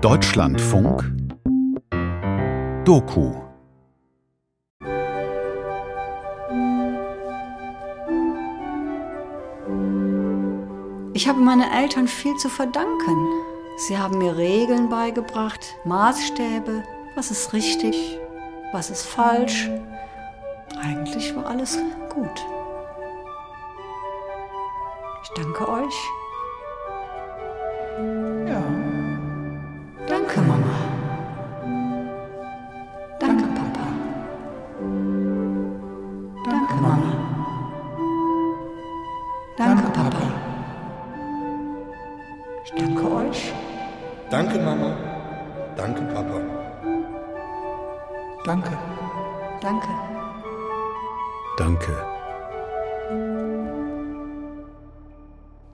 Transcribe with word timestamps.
Deutschlandfunk 0.00 1.12
Doku 2.86 3.34
Ich 11.12 11.28
habe 11.28 11.40
meinen 11.40 11.70
Eltern 11.70 12.08
viel 12.08 12.34
zu 12.36 12.48
verdanken. 12.48 13.14
Sie 13.76 13.98
haben 13.98 14.16
mir 14.16 14.38
Regeln 14.38 14.88
beigebracht, 14.88 15.76
Maßstäbe, 15.84 16.82
was 17.14 17.30
ist 17.30 17.52
richtig, 17.52 18.18
was 18.72 18.88
ist 18.88 19.04
falsch. 19.04 19.68
Eigentlich 20.82 21.36
war 21.36 21.44
alles 21.44 21.78
gut. 22.08 22.46
Ich 25.24 25.30
danke 25.34 25.68
euch. 25.68 26.19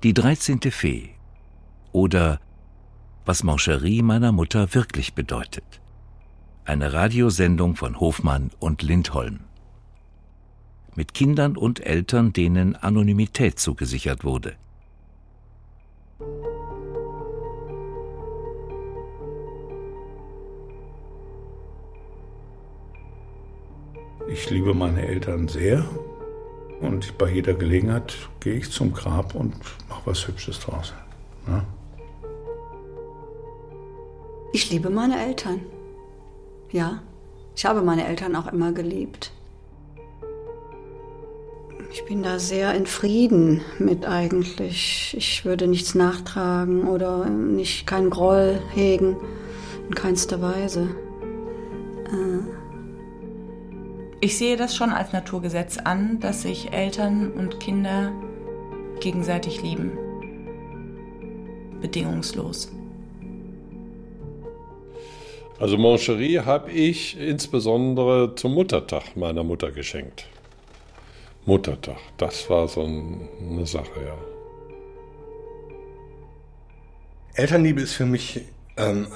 Die 0.06 0.14
13. 0.14 0.60
Fee 0.70 1.08
oder 1.90 2.38
Was 3.24 3.42
Mancherie 3.42 4.02
meiner 4.02 4.30
Mutter 4.30 4.72
wirklich 4.72 5.14
bedeutet. 5.14 5.64
Eine 6.64 6.92
Radiosendung 6.92 7.74
von 7.74 7.98
Hofmann 7.98 8.52
und 8.60 8.82
Lindholm. 8.82 9.40
Mit 10.94 11.12
Kindern 11.12 11.56
und 11.56 11.84
Eltern, 11.84 12.32
denen 12.32 12.76
Anonymität 12.76 13.58
zugesichert 13.58 14.22
wurde. 14.22 14.54
Ich 24.28 24.48
liebe 24.50 24.72
meine 24.72 25.04
Eltern 25.04 25.48
sehr 25.48 25.84
und 26.80 27.16
bei 27.18 27.30
jeder 27.30 27.54
Gelegenheit 27.54 28.16
gehe 28.40 28.54
ich 28.54 28.70
zum 28.70 28.92
Grab 28.92 29.34
und 29.34 29.54
mache 29.88 30.02
was 30.04 30.26
Hübsches 30.26 30.60
draus. 30.60 30.92
Ja? 31.46 31.64
Ich 34.52 34.70
liebe 34.70 34.90
meine 34.90 35.24
Eltern. 35.24 35.60
Ja, 36.70 37.02
ich 37.54 37.64
habe 37.64 37.82
meine 37.82 38.06
Eltern 38.06 38.36
auch 38.36 38.52
immer 38.52 38.72
geliebt. 38.72 39.32
Ich 41.92 42.04
bin 42.04 42.22
da 42.22 42.38
sehr 42.38 42.74
in 42.74 42.86
Frieden 42.86 43.62
mit 43.78 44.06
eigentlich. 44.06 45.14
Ich 45.16 45.44
würde 45.44 45.66
nichts 45.66 45.94
nachtragen 45.94 46.86
oder 46.88 47.24
nicht 47.26 47.86
keinen 47.86 48.10
Groll 48.10 48.60
hegen, 48.74 49.16
in 49.88 49.94
keinster 49.94 50.42
Weise. 50.42 50.88
Ich 54.26 54.38
sehe 54.38 54.56
das 54.56 54.74
schon 54.74 54.90
als 54.90 55.12
Naturgesetz 55.12 55.78
an, 55.78 56.18
dass 56.18 56.42
sich 56.42 56.72
Eltern 56.72 57.30
und 57.30 57.60
Kinder 57.60 58.10
gegenseitig 58.98 59.62
lieben. 59.62 59.92
Bedingungslos. 61.80 62.72
Also 65.60 65.78
Mancherie 65.78 66.40
habe 66.40 66.72
ich 66.72 67.16
insbesondere 67.20 68.34
zum 68.34 68.54
Muttertag 68.54 69.16
meiner 69.16 69.44
Mutter 69.44 69.70
geschenkt. 69.70 70.26
Muttertag, 71.44 71.98
das 72.16 72.50
war 72.50 72.66
so 72.66 72.82
eine 72.82 73.64
Sache, 73.64 74.00
ja. 74.04 74.18
Elternliebe 77.34 77.80
ist 77.80 77.92
für 77.92 78.06
mich, 78.06 78.40
ähm, 78.76 79.06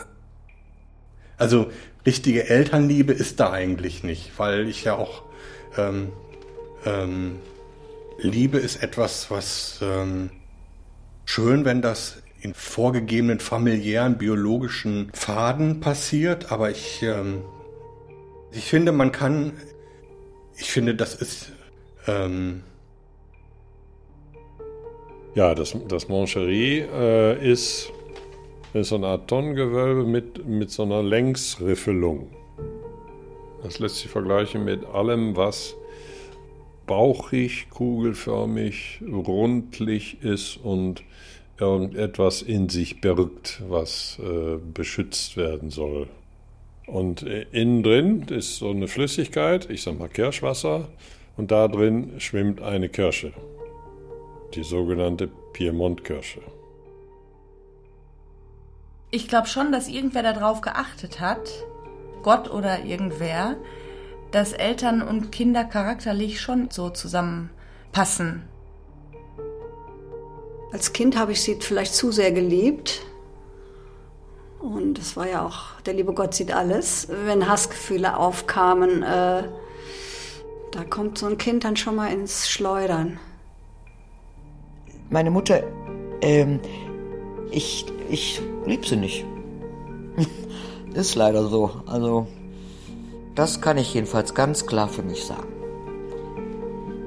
also 1.36 1.66
richtige 2.06 2.48
Elternliebe 2.48 3.12
ist 3.12 3.40
da 3.40 3.50
eigentlich 3.52 4.02
nicht, 4.02 4.38
weil 4.38 4.68
ich 4.68 4.84
ja 4.84 4.96
auch 4.96 5.22
ähm, 5.76 6.12
ähm, 6.84 7.36
Liebe 8.18 8.58
ist 8.58 8.82
etwas, 8.82 9.30
was 9.30 9.80
ähm, 9.82 10.30
schön, 11.24 11.64
wenn 11.64 11.82
das 11.82 12.22
in 12.40 12.54
vorgegebenen 12.54 13.40
familiären 13.40 14.18
biologischen 14.18 15.10
Pfaden 15.12 15.80
passiert, 15.80 16.50
aber 16.50 16.70
ich 16.70 17.02
ähm, 17.02 17.42
ich 18.52 18.64
finde, 18.64 18.92
man 18.92 19.12
kann, 19.12 19.52
ich 20.56 20.70
finde, 20.70 20.94
das 20.94 21.14
ist 21.14 21.52
ähm, 22.06 22.62
Ja, 25.34 25.54
das, 25.54 25.76
das 25.86 26.08
Mancherie 26.08 26.80
äh, 26.80 27.52
ist, 27.52 27.92
ist 28.72 28.90
so 28.90 28.96
eine 28.96 29.08
Art 29.08 29.28
Tonnengewölbe 29.28 30.04
mit, 30.04 30.46
mit 30.46 30.70
so 30.70 30.84
einer 30.84 31.02
Längsriffelung. 31.02 32.28
Das 33.62 33.78
lässt 33.78 33.96
sich 33.96 34.10
vergleichen 34.10 34.64
mit 34.64 34.84
allem, 34.86 35.36
was 35.36 35.74
bauchig, 36.86 37.68
kugelförmig, 37.70 39.00
rundlich 39.06 40.22
ist 40.22 40.56
und 40.56 41.02
irgendetwas 41.58 42.42
in 42.42 42.68
sich 42.68 43.00
birgt, 43.00 43.62
was 43.68 44.18
äh, 44.18 44.56
beschützt 44.74 45.36
werden 45.36 45.70
soll. 45.70 46.08
Und 46.86 47.22
äh, 47.22 47.46
innen 47.52 47.82
drin 47.82 48.22
ist 48.30 48.56
so 48.56 48.70
eine 48.70 48.88
Flüssigkeit, 48.88 49.68
ich 49.70 49.82
sag 49.82 49.98
mal 49.98 50.08
Kirschwasser, 50.08 50.88
und 51.36 51.50
da 51.50 51.68
drin 51.68 52.14
schwimmt 52.18 52.60
eine 52.60 52.88
Kirsche, 52.88 53.32
die 54.54 54.64
sogenannte 54.64 55.28
Piemont-Kirsche. 55.52 56.40
Ich 59.12 59.26
glaube 59.26 59.48
schon, 59.48 59.72
dass 59.72 59.88
irgendwer 59.88 60.22
darauf 60.22 60.60
geachtet 60.60 61.20
hat, 61.20 61.48
Gott 62.22 62.50
oder 62.50 62.84
irgendwer, 62.84 63.56
dass 64.30 64.52
Eltern 64.52 65.02
und 65.02 65.32
Kinder 65.32 65.64
charakterlich 65.64 66.40
schon 66.40 66.70
so 66.70 66.90
zusammenpassen. 66.90 68.44
Als 70.72 70.92
Kind 70.92 71.18
habe 71.18 71.32
ich 71.32 71.42
sie 71.42 71.56
vielleicht 71.56 71.94
zu 71.94 72.12
sehr 72.12 72.30
geliebt. 72.30 73.04
Und 74.60 74.98
es 74.98 75.16
war 75.16 75.26
ja 75.26 75.44
auch, 75.44 75.80
der 75.80 75.94
liebe 75.94 76.12
Gott 76.12 76.34
sieht 76.34 76.52
alles. 76.52 77.08
Wenn 77.24 77.48
Hassgefühle 77.48 78.16
aufkamen, 78.16 79.02
äh, 79.02 79.42
da 80.70 80.84
kommt 80.88 81.18
so 81.18 81.26
ein 81.26 81.38
Kind 81.38 81.64
dann 81.64 81.76
schon 81.76 81.96
mal 81.96 82.12
ins 82.12 82.48
Schleudern. 82.48 83.18
Meine 85.08 85.32
Mutter, 85.32 85.64
ähm, 86.20 86.60
ich, 87.50 87.86
ich 88.08 88.40
lieb 88.66 88.86
sie 88.86 88.96
nicht. 88.96 89.24
Ist 90.94 91.14
leider 91.14 91.46
so. 91.48 91.70
Also, 91.86 92.26
das 93.34 93.60
kann 93.60 93.78
ich 93.78 93.94
jedenfalls 93.94 94.34
ganz 94.34 94.66
klar 94.66 94.88
für 94.88 95.02
mich 95.02 95.24
sagen. 95.24 95.48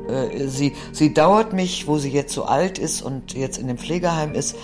Äh, 0.08 0.48
sie, 0.48 0.74
sie 0.92 1.14
dauert 1.14 1.54
mich, 1.54 1.88
wo 1.88 1.98
sie 1.98 2.12
jetzt 2.12 2.34
so 2.34 2.44
alt 2.44 2.80
ist 2.80 3.02
und 3.02 3.34
jetzt 3.34 3.58
in 3.58 3.68
dem 3.68 3.78
Pflegeheim 3.78 4.34
ist, 4.34 4.56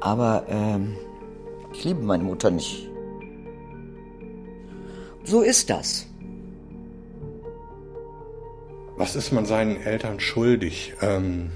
aber 0.00 0.44
ähm, 0.48 0.96
ich 1.72 1.84
liebe 1.84 2.02
meine 2.02 2.24
Mutter 2.24 2.50
nicht. 2.50 2.88
So 5.24 5.40
ist 5.42 5.70
das. 5.70 6.06
was 8.96 9.14
ist 9.14 9.32
man 9.32 9.46
seinen 9.46 9.80
Eltern 9.80 10.20
schuldig? 10.20 10.94
Ähm, 11.02 11.50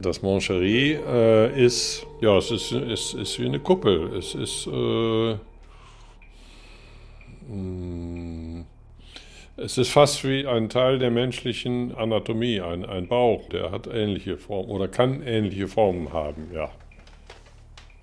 Das 0.00 0.22
Mancherie 0.22 0.92
äh, 0.92 1.64
ist, 1.64 2.06
ja, 2.20 2.38
es 2.38 2.52
ist, 2.52 2.70
ist, 2.70 3.14
ist 3.14 3.40
wie 3.40 3.46
eine 3.46 3.58
Kuppel. 3.58 4.16
Es 4.16 4.34
ist, 4.34 4.68
äh, 4.68 5.34
mh, 7.52 8.64
es 9.56 9.76
ist 9.76 9.90
fast 9.90 10.22
wie 10.22 10.46
ein 10.46 10.68
Teil 10.68 11.00
der 11.00 11.10
menschlichen 11.10 11.92
Anatomie, 11.96 12.60
ein, 12.60 12.84
ein 12.84 13.08
Bauch, 13.08 13.48
der 13.48 13.72
hat 13.72 13.88
ähnliche 13.88 14.38
Formen 14.38 14.70
oder 14.70 14.86
kann 14.86 15.20
ähnliche 15.26 15.66
Formen 15.66 16.12
haben, 16.12 16.48
ja. 16.54 16.70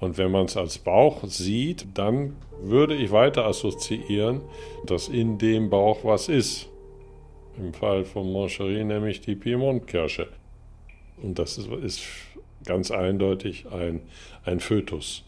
Und 0.02 0.18
wenn 0.18 0.32
man 0.32 0.46
es 0.46 0.58
als 0.58 0.78
Bauch 0.78 1.24
sieht, 1.24 1.88
dann 1.94 2.36
würde 2.62 2.96
ich 2.96 3.12
weiter 3.12 3.46
assoziieren, 3.46 4.42
dass 4.86 5.08
in 5.08 5.38
dem 5.38 5.70
Bauch 5.70 6.04
was 6.04 6.28
ist. 6.28 6.68
Im 7.58 7.74
Fall 7.74 8.04
von 8.04 8.34
Mancherie 8.34 8.84
nämlich 8.84 9.22
die 9.22 9.36
Piemont-Kirsche. 9.36 10.28
Und 11.22 11.40
das 11.40 11.58
ist, 11.58 11.68
ist 11.68 12.02
ganz 12.66 12.92
eindeutig 12.92 13.68
ein, 13.72 14.02
ein 14.44 14.60
Fötus, 14.60 15.24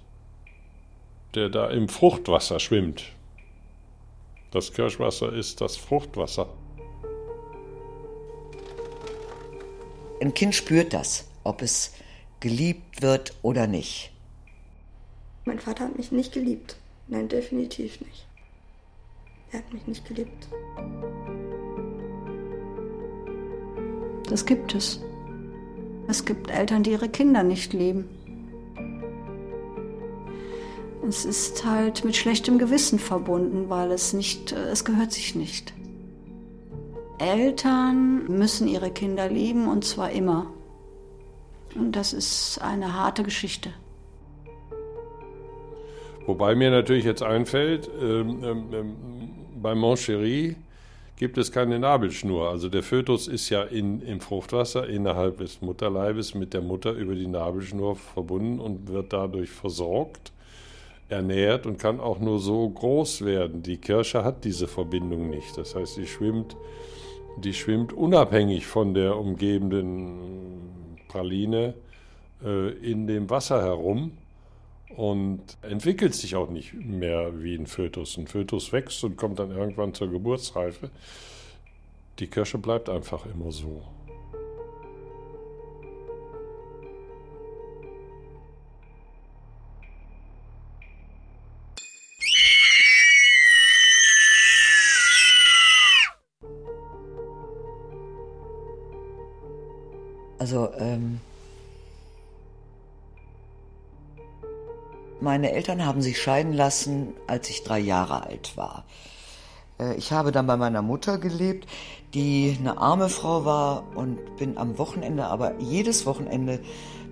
der 1.36 1.50
da 1.50 1.70
im 1.70 1.88
Fruchtwasser 1.90 2.60
schwimmt. 2.60 3.06
Das 4.52 4.74
Kirschwasser 4.74 5.34
ist 5.34 5.62
das 5.62 5.76
Fruchtwasser. 5.76 6.50
Ein 10.20 10.34
Kind 10.34 10.56
spürt 10.56 10.94
das, 10.94 11.28
ob 11.44 11.62
es 11.62 11.94
geliebt 12.40 13.02
wird 13.02 13.34
oder 13.42 13.68
nicht. 13.68 14.12
Mein 15.46 15.60
Vater 15.60 15.86
hat 15.86 15.98
mich 15.98 16.12
nicht 16.12 16.34
geliebt. 16.34 16.76
Nein, 17.08 17.30
definitiv 17.30 18.02
nicht. 18.02 18.26
Er 19.52 19.60
hat 19.60 19.74
mich 19.74 19.86
nicht 19.88 20.06
geliebt. 20.06 20.48
Das 24.30 24.46
gibt 24.46 24.76
es. 24.76 25.00
Es 26.08 26.26
gibt 26.26 26.50
Eltern, 26.50 26.84
die 26.84 26.92
ihre 26.92 27.10
Kinder 27.10 27.44
nicht 27.44 27.74
lieben. 27.74 28.10
Es 31.08 31.26
ist 31.26 31.66
halt 31.66 32.04
mit 32.04 32.16
schlechtem 32.16 32.58
Gewissen 32.58 33.00
verbunden, 33.00 33.70
weil 33.70 33.92
es 33.92 34.14
nicht, 34.14 34.52
es 34.52 34.84
gehört 34.84 35.12
sich 35.12 35.36
nicht. 35.36 35.74
Eltern 37.20 38.26
müssen 38.28 38.68
ihre 38.68 38.92
Kinder 38.92 39.28
lieben 39.30 39.68
und 39.68 39.86
zwar 39.86 40.12
immer. 40.12 40.52
Und 41.76 41.96
das 41.96 42.14
ist 42.14 42.60
eine 42.62 42.94
harte 42.94 43.24
Geschichte. 43.24 43.72
Wobei 46.26 46.56
mir 46.56 46.72
natürlich 46.72 47.06
jetzt 47.06 47.24
einfällt, 47.24 47.90
ähm, 48.02 48.44
ähm, 48.44 48.64
ähm 48.74 48.96
bei 49.60 49.74
Moncherie 49.74 50.56
gibt 51.18 51.38
es 51.38 51.52
keine 51.52 51.80
Nabelschnur. 51.80 52.50
Also 52.50 52.70
der 52.70 52.84
Fötus 52.84 53.28
ist 53.28 53.50
ja 53.50 53.64
in, 53.64 54.02
im 54.02 54.22
Fruchtwasser 54.22 54.88
innerhalb 54.88 55.40
des 55.40 55.62
Mutterleibes 55.62 56.36
mit 56.36 56.54
der 56.54 56.62
Mutter 56.62 56.92
über 56.92 57.16
die 57.16 57.28
Nabelschnur 57.28 57.96
verbunden 57.96 58.60
und 58.60 58.88
wird 58.88 59.12
dadurch 59.12 59.50
versorgt, 59.50 60.32
ernährt 61.10 61.66
und 61.66 61.80
kann 61.80 62.00
auch 62.00 62.20
nur 62.20 62.40
so 62.40 62.70
groß 62.70 63.26
werden. 63.26 63.64
Die 63.64 63.78
Kirsche 63.78 64.24
hat 64.24 64.46
diese 64.46 64.68
Verbindung 64.68 65.30
nicht. 65.30 65.58
Das 65.58 65.74
heißt, 65.76 65.96
sie 65.96 66.06
schwimmt, 66.06 66.56
die 67.38 67.54
schwimmt 67.54 67.94
unabhängig 67.94 68.68
von 68.68 68.94
der 68.94 69.18
umgebenden 69.18 71.00
Praline 71.08 71.74
äh, 72.44 72.70
in 72.70 73.08
dem 73.08 73.30
Wasser 73.30 73.64
herum 73.64 74.12
und 74.96 75.42
entwickelt 75.62 76.16
sich 76.16 76.36
auch 76.36 76.50
nicht 76.50 76.74
mehr 76.74 77.42
wie 77.42 77.56
ein 77.56 77.68
Fötus. 77.68 78.18
Ein 78.18 78.28
Fötus 78.28 78.72
wächst 78.72 79.04
und 79.04 79.18
kommt 79.18 79.40
dann 79.40 79.52
irgendwann 79.52 79.94
zur 79.94 80.10
Geburtsreife. 80.10 80.90
Die 82.20 82.28
Kirsche 82.28 82.58
bleibt 82.58 82.90
einfach 82.90 83.26
immer 83.26 83.52
so. 83.52 83.84
Also, 100.40 100.72
ähm, 100.78 101.20
Meine 105.28 105.52
Eltern 105.52 105.86
haben 105.86 106.02
sich 106.02 106.22
scheiden 106.22 106.54
lassen, 106.54 107.14
als 107.28 107.50
ich 107.50 107.66
drei 107.66 107.80
Jahre 107.80 108.24
alt 108.24 108.56
war. 108.56 108.86
Äh, 109.78 109.96
ich 109.96 110.14
habe 110.14 110.32
dann 110.32 110.48
bei 110.48 110.56
meiner 110.56 110.82
Mutter 110.82 111.18
gelebt, 111.18 111.68
die 112.14 112.56
eine 112.58 112.78
arme 112.78 113.10
Frau 113.10 113.44
war 113.44 113.84
und 113.94 114.38
bin 114.38 114.58
am 114.58 114.78
Wochenende, 114.78 115.26
aber 115.26 115.60
jedes 115.60 116.06
Wochenende 116.06 116.62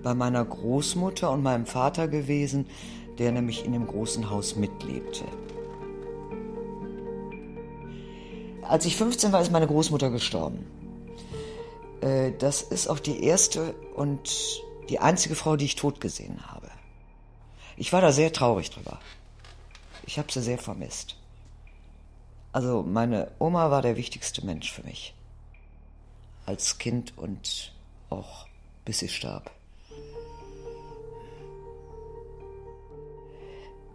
bei 0.02 0.14
meiner 0.14 0.42
Großmutter 0.42 1.30
und 1.30 1.42
meinem 1.42 1.66
Vater 1.66 2.08
gewesen, 2.08 2.68
der 3.18 3.32
nämlich 3.32 3.66
in 3.66 3.74
dem 3.74 3.86
großen 3.86 4.30
Haus 4.30 4.56
mitlebte. 4.56 5.26
Als 8.62 8.86
ich 8.86 8.96
15 8.96 9.30
war, 9.32 9.42
ist 9.42 9.52
meine 9.52 9.66
Großmutter 9.66 10.08
gestorben. 10.08 10.64
Äh, 12.00 12.32
das 12.38 12.62
ist 12.62 12.88
auch 12.88 12.98
die 12.98 13.22
erste 13.24 13.74
und 13.94 14.62
die 14.88 15.00
einzige 15.00 15.34
Frau, 15.34 15.56
die 15.56 15.66
ich 15.66 15.76
tot 15.76 16.00
gesehen 16.00 16.38
habe. 16.46 16.65
Ich 17.76 17.92
war 17.92 18.00
da 18.00 18.12
sehr 18.12 18.32
traurig 18.32 18.70
drüber. 18.70 18.98
Ich 20.06 20.18
habe 20.18 20.32
sie 20.32 20.40
sehr 20.40 20.58
vermisst. 20.58 21.16
Also 22.52 22.82
meine 22.82 23.30
Oma 23.38 23.70
war 23.70 23.82
der 23.82 23.96
wichtigste 23.96 24.44
Mensch 24.44 24.72
für 24.72 24.82
mich. 24.82 25.14
Als 26.46 26.78
Kind 26.78 27.12
und 27.18 27.72
auch 28.08 28.46
bis 28.84 29.00
sie 29.00 29.08
starb. 29.08 29.50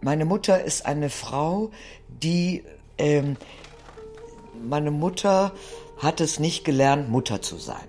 Meine 0.00 0.24
Mutter 0.24 0.62
ist 0.62 0.86
eine 0.86 1.10
Frau, 1.10 1.70
die... 2.08 2.64
Ähm, 2.98 3.36
meine 4.62 4.90
Mutter 4.90 5.52
hat 5.96 6.20
es 6.20 6.38
nicht 6.38 6.64
gelernt, 6.64 7.08
Mutter 7.08 7.42
zu 7.42 7.56
sein. 7.56 7.88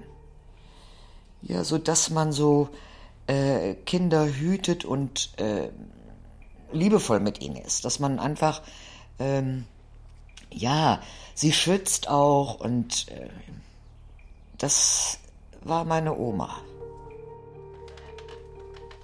Ja, 1.41 1.63
so 1.63 1.77
dass 1.77 2.09
man 2.09 2.31
so 2.31 2.69
äh, 3.27 3.75
Kinder 3.85 4.27
hütet 4.27 4.85
und 4.85 5.31
äh, 5.37 5.69
liebevoll 6.71 7.19
mit 7.19 7.41
ihnen 7.41 7.57
ist, 7.57 7.85
dass 7.85 7.99
man 7.99 8.19
einfach, 8.19 8.61
ähm, 9.19 9.65
ja, 10.51 11.01
sie 11.33 11.53
schützt 11.53 12.09
auch 12.09 12.59
und 12.59 13.07
äh, 13.09 13.29
das 14.57 15.19
war 15.61 15.85
meine 15.85 16.17
Oma. 16.17 16.57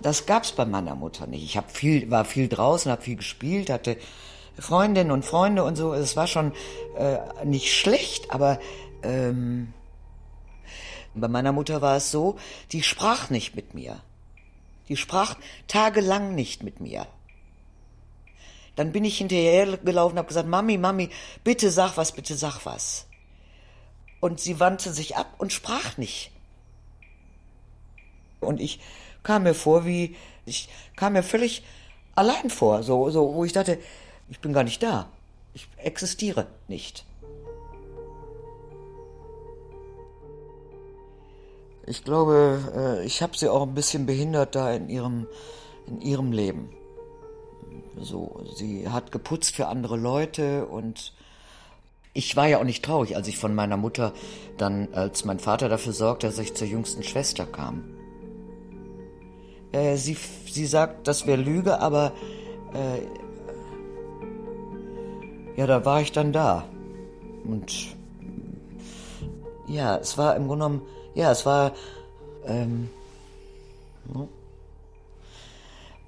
Das 0.01 0.25
gab's 0.25 0.53
bei 0.53 0.65
meiner 0.65 0.95
Mutter 0.95 1.27
nicht. 1.27 1.43
Ich 1.43 1.57
hab 1.57 1.71
viel, 1.71 2.09
war 2.09 2.23
viel 2.23 2.47
draußen, 2.47 2.91
habe 2.91 3.01
viel 3.01 3.17
gespielt, 3.17 3.69
hatte 3.69 3.97
Freundinnen 4.57 5.11
und 5.11 5.25
Freunde 5.25 5.63
und 5.63 5.75
so. 5.75 5.93
Es 5.93 6.15
war 6.15 6.27
schon 6.27 6.53
äh, 6.97 7.17
nicht 7.43 7.73
schlecht, 7.73 8.31
aber 8.31 8.59
ähm, 9.03 9.73
bei 11.13 11.27
meiner 11.27 11.51
Mutter 11.51 11.81
war 11.81 11.97
es 11.97 12.11
so, 12.11 12.37
die 12.71 12.83
sprach 12.83 13.29
nicht 13.29 13.55
mit 13.55 13.73
mir. 13.73 14.01
Die 14.89 14.97
sprach 14.97 15.37
tagelang 15.67 16.35
nicht 16.35 16.63
mit 16.63 16.79
mir. 16.79 17.07
Dann 18.75 18.91
bin 18.91 19.05
ich 19.05 19.17
hinterher 19.17 19.77
gelaufen 19.77 20.13
und 20.13 20.19
habe 20.19 20.27
gesagt, 20.27 20.47
Mami, 20.47 20.77
Mami, 20.77 21.09
bitte 21.43 21.69
sag 21.71 21.97
was, 21.97 22.11
bitte 22.11 22.35
sag 22.35 22.65
was. 22.65 23.05
Und 24.19 24.39
sie 24.39 24.59
wandte 24.59 24.91
sich 24.91 25.15
ab 25.15 25.33
und 25.37 25.53
sprach 25.53 25.97
nicht. 25.97 26.31
Und 28.39 28.59
ich 28.59 28.79
kam 29.23 29.43
mir 29.43 29.53
vor, 29.53 29.85
wie, 29.85 30.15
ich 30.45 30.69
kam 30.95 31.13
mir 31.13 31.23
völlig 31.23 31.63
allein 32.15 32.49
vor, 32.49 32.83
so, 32.83 33.09
so, 33.09 33.33
wo 33.33 33.45
ich 33.45 33.53
dachte, 33.53 33.79
ich 34.29 34.39
bin 34.39 34.53
gar 34.53 34.63
nicht 34.63 34.81
da. 34.81 35.09
Ich 35.53 35.67
existiere 35.77 36.47
nicht. 36.67 37.05
Ich 41.89 42.03
glaube, 42.03 42.59
äh, 42.75 43.03
ich 43.03 43.23
habe 43.23 43.35
sie 43.35 43.49
auch 43.49 43.63
ein 43.63 43.73
bisschen 43.73 44.05
behindert 44.05 44.53
da 44.53 44.71
in 44.71 44.89
ihrem, 44.89 45.25
in 45.87 46.01
ihrem 46.01 46.31
Leben. 46.31 46.69
So, 47.99 48.41
sie 48.55 48.87
hat 48.87 49.11
geputzt 49.11 49.55
für 49.55 49.65
andere 49.67 49.97
Leute 49.97 50.67
und 50.67 51.13
ich 52.13 52.35
war 52.35 52.47
ja 52.47 52.59
auch 52.59 52.63
nicht 52.63 52.85
traurig, 52.85 53.15
als 53.15 53.27
ich 53.27 53.39
von 53.39 53.55
meiner 53.55 53.75
Mutter 53.75 54.13
dann, 54.57 54.93
als 54.93 55.25
mein 55.25 55.39
Vater 55.39 55.67
dafür 55.67 55.93
sorgte, 55.93 56.27
dass 56.27 56.37
ich 56.37 56.53
zur 56.53 56.67
jüngsten 56.67 57.01
Schwester 57.01 57.47
kam. 57.47 57.83
Äh, 59.71 59.97
sie, 59.97 60.15
sie 60.45 60.67
sagt, 60.67 61.07
das 61.07 61.25
wäre 61.25 61.41
Lüge, 61.41 61.79
aber 61.79 62.11
äh, 62.75 63.01
ja, 65.57 65.65
da 65.65 65.83
war 65.85 66.01
ich 66.01 66.11
dann 66.11 66.33
da. 66.33 66.65
Und 67.45 67.95
ja, 69.67 69.97
es 69.97 70.19
war 70.19 70.35
im 70.35 70.47
Grunde 70.47 70.65
genommen 70.65 70.98
ja, 71.19 71.31
es 71.31 71.45
war. 71.45 71.75
Ähm, 72.45 72.89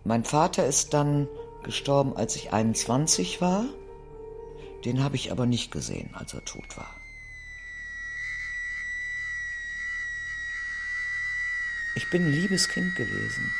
mein 0.05 0.23
Vater 0.23 0.65
ist 0.65 0.93
dann 0.93 1.27
gestorben, 1.63 2.15
als 2.15 2.35
ich 2.37 2.53
21 2.53 3.41
war. 3.41 3.65
Den 4.85 5.03
habe 5.03 5.17
ich 5.17 5.31
aber 5.31 5.45
nicht 5.45 5.69
gesehen, 5.71 6.09
als 6.15 6.33
er 6.33 6.43
tot 6.45 6.77
war. 6.77 6.95
Ich 11.95 12.09
bin 12.09 12.23
ein 12.23 12.31
liebes 12.31 12.69
Kind 12.69 12.95
gewesen. 12.95 13.53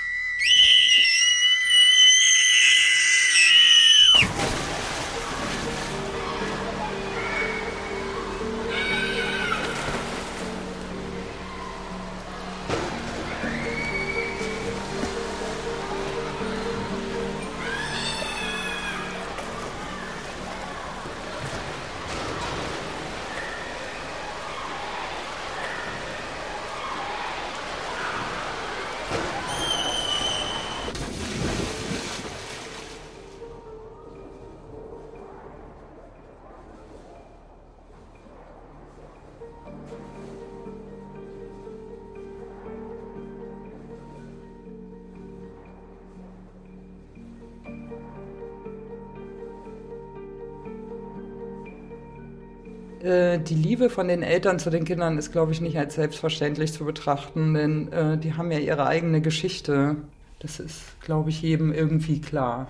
Äh, 53.03 53.39
die 53.39 53.55
Liebe 53.55 53.89
von 53.89 54.07
den 54.07 54.23
Eltern 54.23 54.59
zu 54.59 54.69
den 54.69 54.85
Kindern 54.85 55.17
ist, 55.17 55.31
glaube 55.31 55.51
ich, 55.51 55.61
nicht 55.61 55.77
als 55.77 55.95
selbstverständlich 55.95 56.73
zu 56.73 56.85
betrachten, 56.85 57.53
denn 57.53 57.91
äh, 57.91 58.17
die 58.17 58.33
haben 58.33 58.51
ja 58.51 58.59
ihre 58.59 58.85
eigene 58.85 59.21
Geschichte. 59.21 59.97
Das 60.39 60.59
ist, 60.59 60.99
glaube 61.01 61.29
ich, 61.29 61.41
jedem 61.41 61.73
irgendwie 61.73 62.21
klar, 62.21 62.67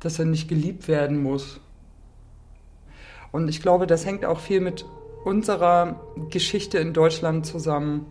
dass 0.00 0.18
er 0.18 0.24
nicht 0.24 0.48
geliebt 0.48 0.88
werden 0.88 1.22
muss. 1.22 1.60
Und 3.32 3.48
ich 3.48 3.60
glaube, 3.60 3.86
das 3.86 4.06
hängt 4.06 4.24
auch 4.24 4.38
viel 4.38 4.60
mit 4.60 4.84
unserer 5.24 6.00
Geschichte 6.30 6.78
in 6.78 6.92
Deutschland 6.92 7.46
zusammen. 7.46 8.06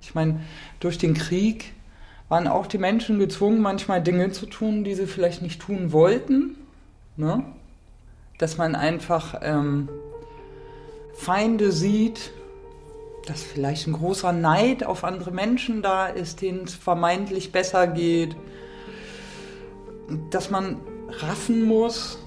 Ich 0.00 0.14
meine, 0.14 0.40
durch 0.78 0.98
den 0.98 1.14
Krieg 1.14 1.72
waren 2.28 2.46
auch 2.46 2.66
die 2.66 2.78
Menschen 2.78 3.18
gezwungen, 3.18 3.60
manchmal 3.60 4.02
Dinge 4.02 4.30
zu 4.30 4.46
tun, 4.46 4.84
die 4.84 4.94
sie 4.94 5.06
vielleicht 5.06 5.42
nicht 5.42 5.60
tun 5.60 5.92
wollten. 5.92 6.56
Ne? 7.16 7.44
Dass 8.38 8.58
man 8.58 8.74
einfach 8.74 9.40
ähm, 9.42 9.88
Feinde 11.16 11.72
sieht, 11.72 12.30
dass 13.26 13.42
vielleicht 13.42 13.86
ein 13.88 13.94
großer 13.94 14.32
Neid 14.32 14.84
auf 14.84 15.02
andere 15.02 15.32
Menschen 15.32 15.82
da 15.82 16.06
ist, 16.06 16.42
denen 16.42 16.64
es 16.64 16.74
vermeintlich 16.74 17.50
besser 17.52 17.86
geht, 17.86 18.36
dass 20.30 20.50
man 20.50 20.80
raffen 21.08 21.64
muss. 21.64 22.18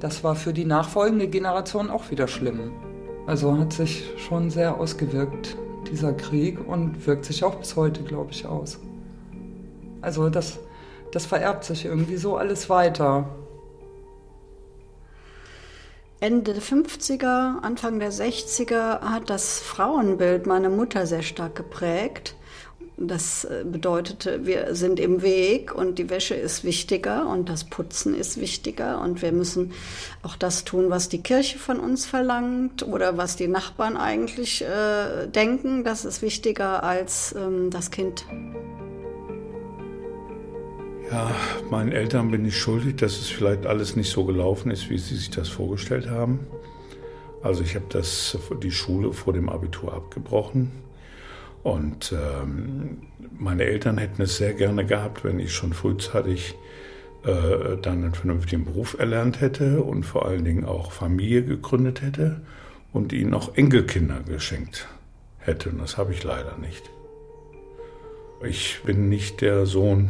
Das 0.00 0.24
war 0.24 0.34
für 0.34 0.52
die 0.52 0.64
nachfolgende 0.64 1.28
Generation 1.28 1.88
auch 1.88 2.10
wieder 2.10 2.28
schlimm. 2.28 2.72
Also 3.26 3.56
hat 3.56 3.72
sich 3.72 4.04
schon 4.18 4.50
sehr 4.50 4.78
ausgewirkt, 4.78 5.56
dieser 5.90 6.12
Krieg, 6.12 6.58
und 6.66 7.06
wirkt 7.06 7.24
sich 7.24 7.44
auch 7.44 7.54
bis 7.54 7.76
heute, 7.76 8.02
glaube 8.02 8.32
ich, 8.32 8.44
aus. 8.44 8.80
Also 10.00 10.28
das, 10.28 10.58
das 11.12 11.24
vererbt 11.24 11.64
sich 11.64 11.84
irgendwie 11.84 12.16
so 12.16 12.36
alles 12.36 12.68
weiter. 12.68 13.28
Ende 16.22 16.52
der 16.52 16.62
50er, 16.62 17.62
Anfang 17.62 17.98
der 17.98 18.12
60er 18.12 19.00
hat 19.00 19.28
das 19.28 19.58
Frauenbild 19.58 20.46
meine 20.46 20.70
Mutter 20.70 21.04
sehr 21.04 21.22
stark 21.22 21.56
geprägt. 21.56 22.36
Das 22.96 23.42
äh, 23.42 23.64
bedeutete, 23.64 24.46
wir 24.46 24.76
sind 24.76 25.00
im 25.00 25.22
Weg 25.22 25.74
und 25.74 25.98
die 25.98 26.10
Wäsche 26.10 26.36
ist 26.36 26.62
wichtiger 26.62 27.26
und 27.26 27.48
das 27.48 27.64
Putzen 27.64 28.14
ist 28.14 28.40
wichtiger 28.40 29.00
und 29.00 29.20
wir 29.20 29.32
müssen 29.32 29.72
auch 30.22 30.36
das 30.36 30.62
tun, 30.62 30.90
was 30.90 31.08
die 31.08 31.22
Kirche 31.22 31.58
von 31.58 31.80
uns 31.80 32.06
verlangt 32.06 32.86
oder 32.86 33.16
was 33.16 33.34
die 33.34 33.48
Nachbarn 33.48 33.96
eigentlich 33.96 34.62
äh, 34.62 35.26
denken. 35.26 35.82
Das 35.82 36.04
ist 36.04 36.22
wichtiger 36.22 36.84
als 36.84 37.34
ähm, 37.36 37.70
das 37.70 37.90
Kind. 37.90 38.24
Ja, 41.12 41.30
meinen 41.68 41.92
Eltern 41.92 42.30
bin 42.30 42.46
ich 42.46 42.56
schuldig, 42.56 42.96
dass 42.96 43.18
es 43.18 43.28
vielleicht 43.28 43.66
alles 43.66 43.96
nicht 43.96 44.10
so 44.10 44.24
gelaufen 44.24 44.70
ist, 44.70 44.88
wie 44.88 44.96
sie 44.96 45.16
sich 45.16 45.28
das 45.28 45.50
vorgestellt 45.50 46.08
haben. 46.08 46.46
Also 47.42 47.62
ich 47.62 47.74
habe 47.74 47.84
das 47.90 48.38
die 48.62 48.70
Schule 48.70 49.12
vor 49.12 49.34
dem 49.34 49.50
Abitur 49.50 49.92
abgebrochen 49.92 50.72
und 51.62 52.14
ähm, 52.14 53.02
meine 53.38 53.64
Eltern 53.64 53.98
hätten 53.98 54.22
es 54.22 54.38
sehr 54.38 54.54
gerne 54.54 54.86
gehabt, 54.86 55.22
wenn 55.22 55.38
ich 55.38 55.52
schon 55.52 55.74
frühzeitig 55.74 56.54
äh, 57.24 57.76
dann 57.82 58.04
einen 58.04 58.14
vernünftigen 58.14 58.64
Beruf 58.64 58.96
erlernt 58.98 59.42
hätte 59.42 59.82
und 59.82 60.04
vor 60.04 60.24
allen 60.24 60.46
Dingen 60.46 60.64
auch 60.64 60.92
Familie 60.92 61.44
gegründet 61.44 62.00
hätte 62.00 62.40
und 62.90 63.12
ihnen 63.12 63.34
auch 63.34 63.54
Enkelkinder 63.54 64.20
geschenkt 64.20 64.88
hätte. 65.40 65.68
Und 65.68 65.78
das 65.78 65.98
habe 65.98 66.14
ich 66.14 66.24
leider 66.24 66.56
nicht. 66.56 66.88
Ich 68.42 68.80
bin 68.86 69.10
nicht 69.10 69.42
der 69.42 69.66
Sohn 69.66 70.08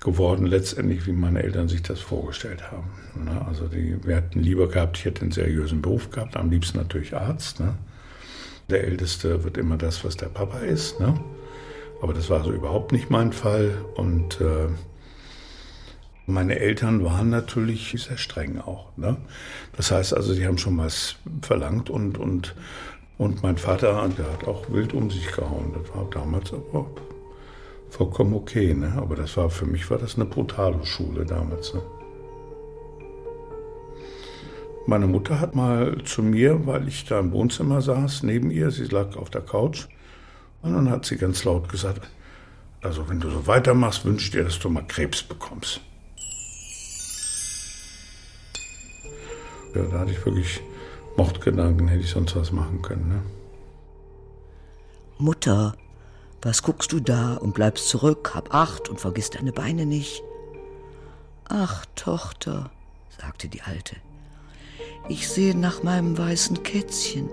geworden, 0.00 0.46
letztendlich, 0.46 1.06
wie 1.06 1.12
meine 1.12 1.42
Eltern 1.42 1.68
sich 1.68 1.82
das 1.82 2.00
vorgestellt 2.00 2.70
haben. 2.70 2.90
Ne? 3.24 3.44
Also 3.46 3.66
die, 3.66 3.98
wir 4.04 4.16
hätten 4.16 4.40
lieber 4.40 4.68
gehabt, 4.68 4.98
ich 4.98 5.04
hätte 5.04 5.22
einen 5.22 5.32
seriösen 5.32 5.82
Beruf 5.82 6.10
gehabt, 6.10 6.36
am 6.36 6.50
liebsten 6.50 6.78
natürlich 6.78 7.16
Arzt. 7.16 7.60
Ne? 7.60 7.74
Der 8.70 8.84
Älteste 8.84 9.44
wird 9.44 9.56
immer 9.56 9.76
das, 9.76 10.04
was 10.04 10.16
der 10.16 10.26
Papa 10.26 10.58
ist. 10.58 11.00
Ne? 11.00 11.18
Aber 12.00 12.14
das 12.14 12.30
war 12.30 12.44
so 12.44 12.52
überhaupt 12.52 12.92
nicht 12.92 13.10
mein 13.10 13.32
Fall. 13.32 13.74
Und 13.96 14.40
äh, 14.40 14.68
meine 16.26 16.58
Eltern 16.58 17.04
waren 17.04 17.30
natürlich 17.30 17.96
sehr 17.98 18.18
streng 18.18 18.60
auch. 18.60 18.96
Ne? 18.96 19.16
Das 19.76 19.90
heißt 19.90 20.14
also, 20.14 20.32
sie 20.32 20.46
haben 20.46 20.58
schon 20.58 20.78
was 20.78 21.16
verlangt 21.42 21.90
und, 21.90 22.18
und, 22.18 22.54
und 23.16 23.42
mein 23.42 23.56
Vater, 23.56 24.08
der 24.16 24.32
hat 24.32 24.46
auch 24.46 24.70
wild 24.70 24.94
um 24.94 25.10
sich 25.10 25.32
gehauen. 25.32 25.74
Das 25.74 25.92
war 25.96 26.06
damals 26.10 26.52
aber 26.52 26.86
vollkommen 27.90 28.34
okay. 28.34 28.74
Ne? 28.74 28.94
Aber 28.96 29.16
das 29.16 29.36
war 29.36 29.50
für 29.50 29.66
mich 29.66 29.90
war 29.90 29.98
das 29.98 30.16
eine 30.16 30.24
brutale 30.24 30.84
Schule 30.84 31.24
damals. 31.24 31.74
Ne? 31.74 31.82
Meine 34.86 35.06
Mutter 35.06 35.38
hat 35.38 35.54
mal 35.54 36.02
zu 36.04 36.22
mir, 36.22 36.66
weil 36.66 36.88
ich 36.88 37.04
da 37.04 37.20
im 37.20 37.32
Wohnzimmer 37.32 37.82
saß, 37.82 38.22
neben 38.22 38.50
ihr, 38.50 38.70
sie 38.70 38.86
lag 38.86 39.16
auf 39.16 39.28
der 39.28 39.42
Couch, 39.42 39.86
und 40.62 40.72
dann 40.72 40.90
hat 40.90 41.04
sie 41.04 41.16
ganz 41.16 41.44
laut 41.44 41.68
gesagt, 41.68 42.08
also 42.80 43.08
wenn 43.08 43.20
du 43.20 43.30
so 43.30 43.46
weitermachst, 43.46 44.04
wünsche 44.04 44.24
ich 44.24 44.30
dir, 44.30 44.44
dass 44.44 44.58
du 44.58 44.70
mal 44.70 44.86
Krebs 44.86 45.22
bekommst. 45.22 45.80
Ja, 49.74 49.82
da 49.82 49.98
hatte 50.00 50.12
ich 50.12 50.24
wirklich 50.24 50.60
Mordgedanken, 51.16 51.88
hätte 51.88 52.04
ich 52.04 52.10
sonst 52.10 52.34
was 52.34 52.50
machen 52.50 52.80
können. 52.80 53.08
Ne? 53.08 53.22
Mutter, 55.18 55.76
was 56.42 56.62
guckst 56.62 56.92
du 56.92 57.00
da 57.00 57.34
und 57.34 57.54
bleibst 57.54 57.88
zurück, 57.88 58.32
hab 58.34 58.54
Acht 58.54 58.88
und 58.88 59.00
vergiss 59.00 59.30
deine 59.30 59.52
Beine 59.52 59.86
nicht? 59.86 60.22
Ach, 61.48 61.84
Tochter, 61.96 62.70
sagte 63.20 63.48
die 63.48 63.62
Alte, 63.62 63.96
ich 65.08 65.28
sehe 65.28 65.56
nach 65.56 65.82
meinem 65.82 66.16
weißen 66.16 66.62
Kätzchen, 66.62 67.28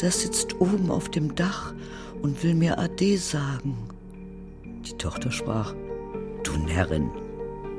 das 0.00 0.22
sitzt 0.22 0.60
oben 0.60 0.90
auf 0.90 1.10
dem 1.10 1.34
Dach 1.34 1.74
und 2.22 2.42
will 2.42 2.54
mir 2.54 2.78
Ade 2.78 3.18
sagen. 3.18 3.76
Die 4.86 4.96
Tochter 4.96 5.30
sprach, 5.30 5.74
du 6.44 6.56
Närrin, 6.56 7.10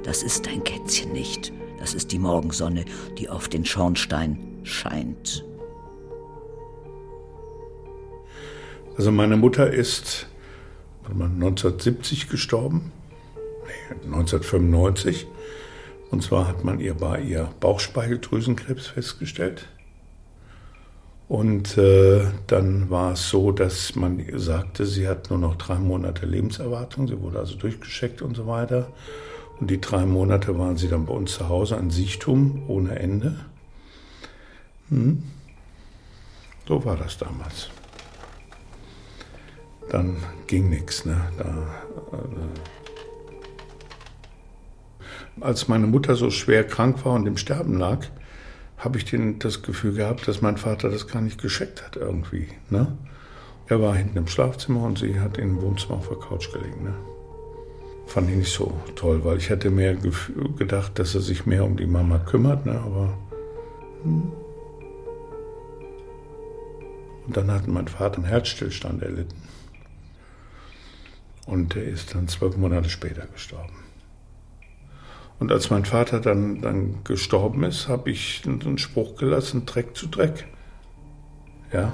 das 0.04 0.24
ist 0.24 0.46
dein 0.46 0.64
Kätzchen 0.64 1.14
nicht, 1.14 1.54
das 1.80 1.94
ist 1.94 2.12
die 2.12 2.20
Morgensonne, 2.20 2.86
die 3.18 3.30
auf 3.30 3.48
den 3.48 3.66
Schornstein 3.66 4.60
scheint. 4.64 5.46
Also 8.98 9.12
meine 9.12 9.38
Mutter 9.38 9.72
ist 9.72 10.29
1970 11.12 12.30
gestorben, 12.30 12.92
nee, 13.66 14.06
1995. 14.06 15.28
Und 16.12 16.24
zwar 16.24 16.48
hat 16.48 16.64
man 16.64 16.80
ihr 16.80 16.96
bei 16.96 17.22
ihr 17.22 17.50
Bauchspeicheldrüsenkrebs 17.60 18.88
festgestellt. 18.88 19.68
Und 21.28 21.78
äh, 21.78 22.24
dann 22.48 22.90
war 22.90 23.14
es 23.14 23.30
so, 23.30 23.52
dass 23.52 23.96
man 23.96 24.26
sagte, 24.36 24.88
sie 24.88 25.08
hat 25.08 25.30
nur 25.30 25.38
noch 25.38 25.56
drei 25.58 25.76
Monate 25.76 26.26
Lebenserwartung. 26.26 27.08
Sie 27.08 27.22
wurde 27.22 27.38
also 27.38 27.56
durchgescheckt 27.56 28.24
und 28.24 28.36
so 28.36 28.48
weiter. 28.48 28.88
Und 29.60 29.70
die 29.70 29.80
drei 29.80 30.06
Monate 30.06 30.58
waren 30.58 30.78
sie 30.78 30.88
dann 30.88 31.06
bei 31.06 31.14
uns 31.14 31.34
zu 31.34 31.48
Hause 31.48 31.78
an 31.78 31.92
Sichtum 31.92 32.64
ohne 32.68 32.98
Ende. 32.98 33.36
Hm. 34.90 35.22
So 36.68 36.84
war 36.86 36.98
das 36.98 37.18
damals 37.18 37.70
dann 39.90 40.18
ging 40.48 40.70
nichts. 40.70 41.06
Ne? 41.06 41.20
Da, 41.38 41.68
äh, 42.14 42.18
als 45.42 45.68
meine 45.68 45.88
Mutter 45.88 46.16
so 46.16 46.30
schwer 46.30 46.66
krank 46.66 47.04
war 47.06 47.14
und 47.14 47.28
im 47.28 47.38
Sterben 47.38 47.78
lag, 47.78 48.06
habe 48.78 48.98
ich 48.98 49.06
den, 49.06 49.40
das 49.40 49.62
Gefühl 49.62 49.94
gehabt, 49.94 50.28
dass 50.28 50.42
mein 50.42 50.58
Vater 50.58 50.90
das 50.90 51.08
gar 51.08 51.22
nicht 51.22 51.42
gescheckt 51.42 51.86
hat 51.86 51.98
irgendwie. 51.98 52.48
Ne? 52.70 52.98
Er 53.68 53.82
war 53.82 53.96
hinten 53.96 54.18
im 54.18 54.28
Schlafzimmer 54.28 54.84
und 54.84 55.00
sie 55.00 55.20
hat 55.20 55.38
im 55.38 55.62
Wohnzimmer 55.62 55.96
auf 55.96 56.08
der 56.08 56.18
Couch 56.18 56.52
gelegen. 56.52 56.84
Ne? 56.84 56.94
Fand 58.08 58.30
ich 58.30 58.38
nicht 58.38 58.54
so 58.54 58.74
toll, 58.96 59.24
weil 59.24 59.38
ich 59.38 59.50
hätte 59.50 59.70
mehr 59.70 59.96
gedacht, 60.58 60.98
dass 60.98 61.14
er 61.14 61.22
sich 61.22 61.46
mehr 61.46 61.66
um 61.66 61.78
die 61.78 61.86
Mama 61.86 62.18
kümmert. 62.20 62.66
Ne? 62.66 62.80
Aber 62.80 63.18
hm. 64.04 64.32
Und 67.28 67.38
dann 67.38 67.52
hat 67.52 67.68
mein 67.68 67.88
Vater 67.88 68.16
einen 68.16 68.26
Herzstillstand 68.26 69.04
erlitten. 69.04 69.36
Und 71.50 71.76
er 71.76 71.84
ist 71.84 72.14
dann 72.14 72.28
zwölf 72.28 72.58
Monate 72.58 72.90
später 72.90 73.26
gestorben. 73.26 73.74
Und 75.40 75.52
als 75.52 75.72
mein 75.72 75.84
Vater 75.84 76.20
dann, 76.20 76.62
dann 76.62 77.04
gestorben 77.04 77.64
ist, 77.64 77.88
habe 77.88 78.12
ich 78.12 78.44
einen 78.46 78.78
Spruch 78.78 79.16
gelassen, 79.16 79.66
Dreck 79.66 79.98
zu 79.98 80.08
Dreck. 80.08 80.46
Ja, 81.74 81.92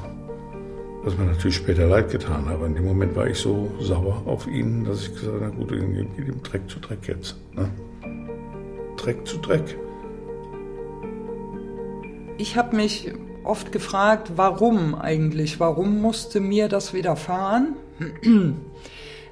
was 1.03 1.17
mir 1.17 1.25
natürlich 1.25 1.55
später 1.55 1.87
leid 1.87 2.11
getan 2.11 2.47
hat. 2.47 2.55
Aber 2.55 2.65
in 2.65 2.75
dem 2.75 2.83
Moment 2.83 3.15
war 3.15 3.27
ich 3.27 3.37
so 3.37 3.71
sauer 3.79 4.23
auf 4.25 4.45
ihn, 4.45 4.83
dass 4.83 5.03
ich 5.03 5.13
gesagt 5.13 5.33
habe, 5.33 5.39
na 5.41 5.49
gut, 5.49 5.69
geht 5.69 6.27
ihm 6.27 6.43
Dreck 6.43 6.69
zu 6.69 6.79
Dreck 6.79 7.07
jetzt. 7.07 7.37
Ne? 7.53 7.69
Dreck 8.97 9.25
zu 9.25 9.37
Dreck. 9.37 9.77
Ich 12.37 12.57
habe 12.57 12.75
mich 12.75 13.13
oft 13.45 13.71
gefragt, 13.71 14.33
warum 14.35 14.95
eigentlich? 14.95 15.61
Warum 15.61 16.01
musste 16.01 16.41
mir 16.41 16.67
das 16.67 16.93
widerfahren? 16.93 17.75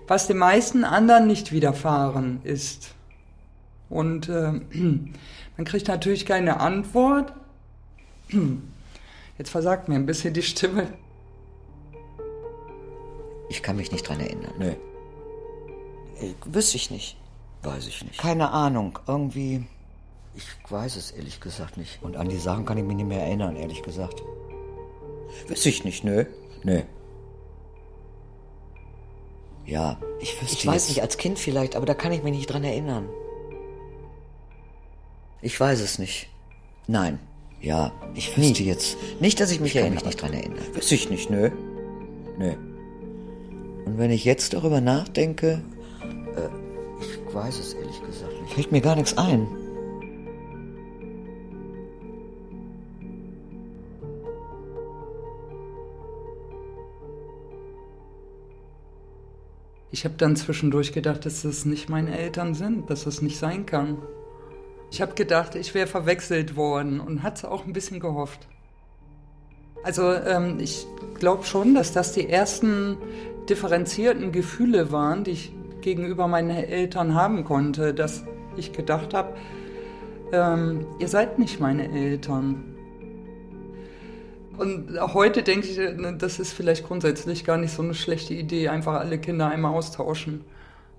Was 0.07 0.27
den 0.27 0.37
meisten 0.37 0.83
anderen 0.83 1.27
nicht 1.27 1.51
widerfahren 1.51 2.39
ist. 2.43 2.93
Und 3.89 4.29
äh, 4.29 4.51
man 5.57 5.65
kriegt 5.65 5.87
natürlich 5.87 6.25
keine 6.25 6.59
Antwort. 6.59 7.33
Jetzt 9.37 9.49
versagt 9.49 9.89
mir 9.89 9.95
ein 9.95 10.05
bisschen 10.05 10.33
die 10.33 10.41
Stimme. 10.41 10.87
Ich 13.49 13.61
kann 13.61 13.75
mich 13.75 13.91
nicht 13.91 14.07
dran 14.07 14.19
erinnern. 14.19 14.53
Nö. 14.57 14.69
Äh, 16.19 16.33
wüsste 16.45 16.77
ich 16.77 16.89
nicht. 16.89 17.17
Weiß 17.61 17.87
ich 17.87 18.03
nicht. 18.03 18.19
Keine 18.19 18.51
Ahnung. 18.51 18.99
Irgendwie. 19.07 19.65
Ich 20.35 20.45
weiß 20.69 20.95
es 20.95 21.11
ehrlich 21.11 21.39
gesagt 21.39 21.77
nicht. 21.77 22.01
Und 22.01 22.17
an 22.17 22.29
die 22.29 22.37
Sachen 22.37 22.65
kann 22.65 22.77
ich 22.77 22.83
mich 22.83 22.95
nicht 22.95 23.07
mehr 23.07 23.21
erinnern, 23.21 23.55
ehrlich 23.55 23.83
gesagt. 23.83 24.23
Wüsste 25.47 25.69
ich 25.69 25.83
nicht, 25.83 26.03
nö. 26.03 26.25
Nö. 26.63 26.81
Ja, 29.65 29.97
ich 30.19 30.41
wüsste 30.41 30.57
Ich 30.57 30.67
weiß 30.67 30.89
nicht, 30.89 31.01
als 31.01 31.17
Kind 31.17 31.39
vielleicht, 31.39 31.75
aber 31.75 31.85
da 31.85 31.93
kann 31.93 32.11
ich 32.11 32.23
mich 32.23 32.33
nicht 32.33 32.47
dran 32.47 32.63
erinnern. 32.63 33.07
Ich 35.41 35.59
weiß 35.59 35.79
es 35.81 35.99
nicht. 35.99 36.29
Nein. 36.87 37.19
Ja, 37.61 37.93
ich 38.13 38.37
wüsste 38.37 38.63
Nie. 38.63 38.69
jetzt. 38.69 38.97
Nicht, 39.21 39.39
dass 39.39 39.51
ich 39.51 39.59
mich 39.61 39.71
ich 39.71 39.77
erinnere. 39.77 39.95
mich 39.95 40.05
nicht 40.05 40.21
dran 40.21 40.33
erinnere. 40.33 40.59
Wüsste 40.73 40.95
ich 40.95 41.09
nicht, 41.09 41.29
nö. 41.29 41.49
Nö. 42.37 42.53
Und 43.85 43.97
wenn 43.97 44.11
ich 44.11 44.25
jetzt 44.25 44.53
darüber 44.53 44.81
nachdenke, 44.81 45.61
äh, 46.35 47.01
ich 47.01 47.33
weiß 47.33 47.59
es 47.59 47.73
ehrlich 47.73 48.01
gesagt 48.05 48.41
nicht. 48.41 48.53
Fällt 48.53 48.71
mir 48.71 48.81
gar 48.81 48.95
nichts 48.95 49.17
ein. 49.17 49.47
Ich 59.93 60.05
habe 60.05 60.15
dann 60.17 60.35
zwischendurch 60.35 60.91
gedacht, 60.91 61.23
dass 61.23 61.43
das 61.43 61.65
nicht 61.65 61.87
meine 61.87 62.17
Eltern 62.17 62.55
sind, 62.55 62.89
dass 62.89 63.03
das 63.03 63.21
nicht 63.21 63.37
sein 63.37 63.67
kann. 63.67 63.99
Ich 64.89 65.03
habe 65.03 65.13
gedacht, 65.13 65.53
ich 65.53 65.75
wäre 65.75 65.85
verwechselt 65.85 66.55
worden 66.55 66.99
und 66.99 67.21
hatte 67.21 67.51
auch 67.51 67.67
ein 67.67 67.73
bisschen 67.73 67.99
gehofft. 67.99 68.47
Also 69.83 70.11
ähm, 70.11 70.57
ich 70.59 70.87
glaube 71.19 71.43
schon, 71.43 71.75
dass 71.75 71.93
das 71.93 72.11
die 72.11 72.27
ersten 72.27 72.97
differenzierten 73.47 74.31
Gefühle 74.31 74.91
waren, 74.91 75.25
die 75.25 75.31
ich 75.31 75.53
gegenüber 75.81 76.27
meinen 76.27 76.49
Eltern 76.49 77.13
haben 77.13 77.43
konnte, 77.43 77.93
dass 77.93 78.23
ich 78.57 78.73
gedacht 78.73 79.13
habe, 79.13 79.35
ähm, 80.31 80.87
ihr 80.97 81.07
seid 81.07 81.37
nicht 81.37 81.59
meine 81.59 81.91
Eltern. 81.91 82.72
Und 84.57 84.99
heute 85.13 85.41
denke 85.41 85.67
ich, 85.67 85.77
ne, 85.77 86.15
das 86.17 86.39
ist 86.39 86.53
vielleicht 86.53 86.85
grundsätzlich 86.85 87.43
gar 87.43 87.57
nicht 87.57 87.73
so 87.73 87.81
eine 87.81 87.95
schlechte 87.95 88.33
Idee, 88.33 88.69
einfach 88.69 88.93
alle 88.99 89.19
Kinder 89.19 89.49
einmal 89.49 89.73
austauschen. 89.73 90.45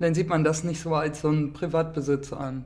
Dann 0.00 0.14
sieht 0.14 0.28
man 0.28 0.42
das 0.42 0.64
nicht 0.64 0.80
so 0.80 0.94
als 0.94 1.20
so 1.20 1.30
ein 1.30 1.52
Privatbesitz 1.52 2.32
an. 2.32 2.64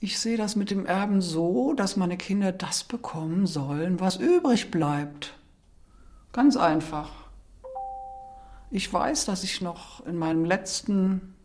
Ich 0.00 0.18
sehe 0.18 0.36
das 0.36 0.54
mit 0.54 0.70
dem 0.70 0.86
Erben 0.86 1.22
so, 1.22 1.72
dass 1.72 1.96
meine 1.96 2.18
Kinder 2.18 2.52
das 2.52 2.84
bekommen 2.84 3.46
sollen, 3.46 4.00
was 4.00 4.16
übrig 4.16 4.70
bleibt. 4.70 5.34
Ganz 6.32 6.56
einfach. 6.56 7.23
Ich 8.74 8.92
weiß, 8.92 9.26
dass 9.26 9.44
ich 9.44 9.60
noch 9.60 10.04
in 10.04 10.16
meinem 10.16 10.44
letzten 10.44 11.36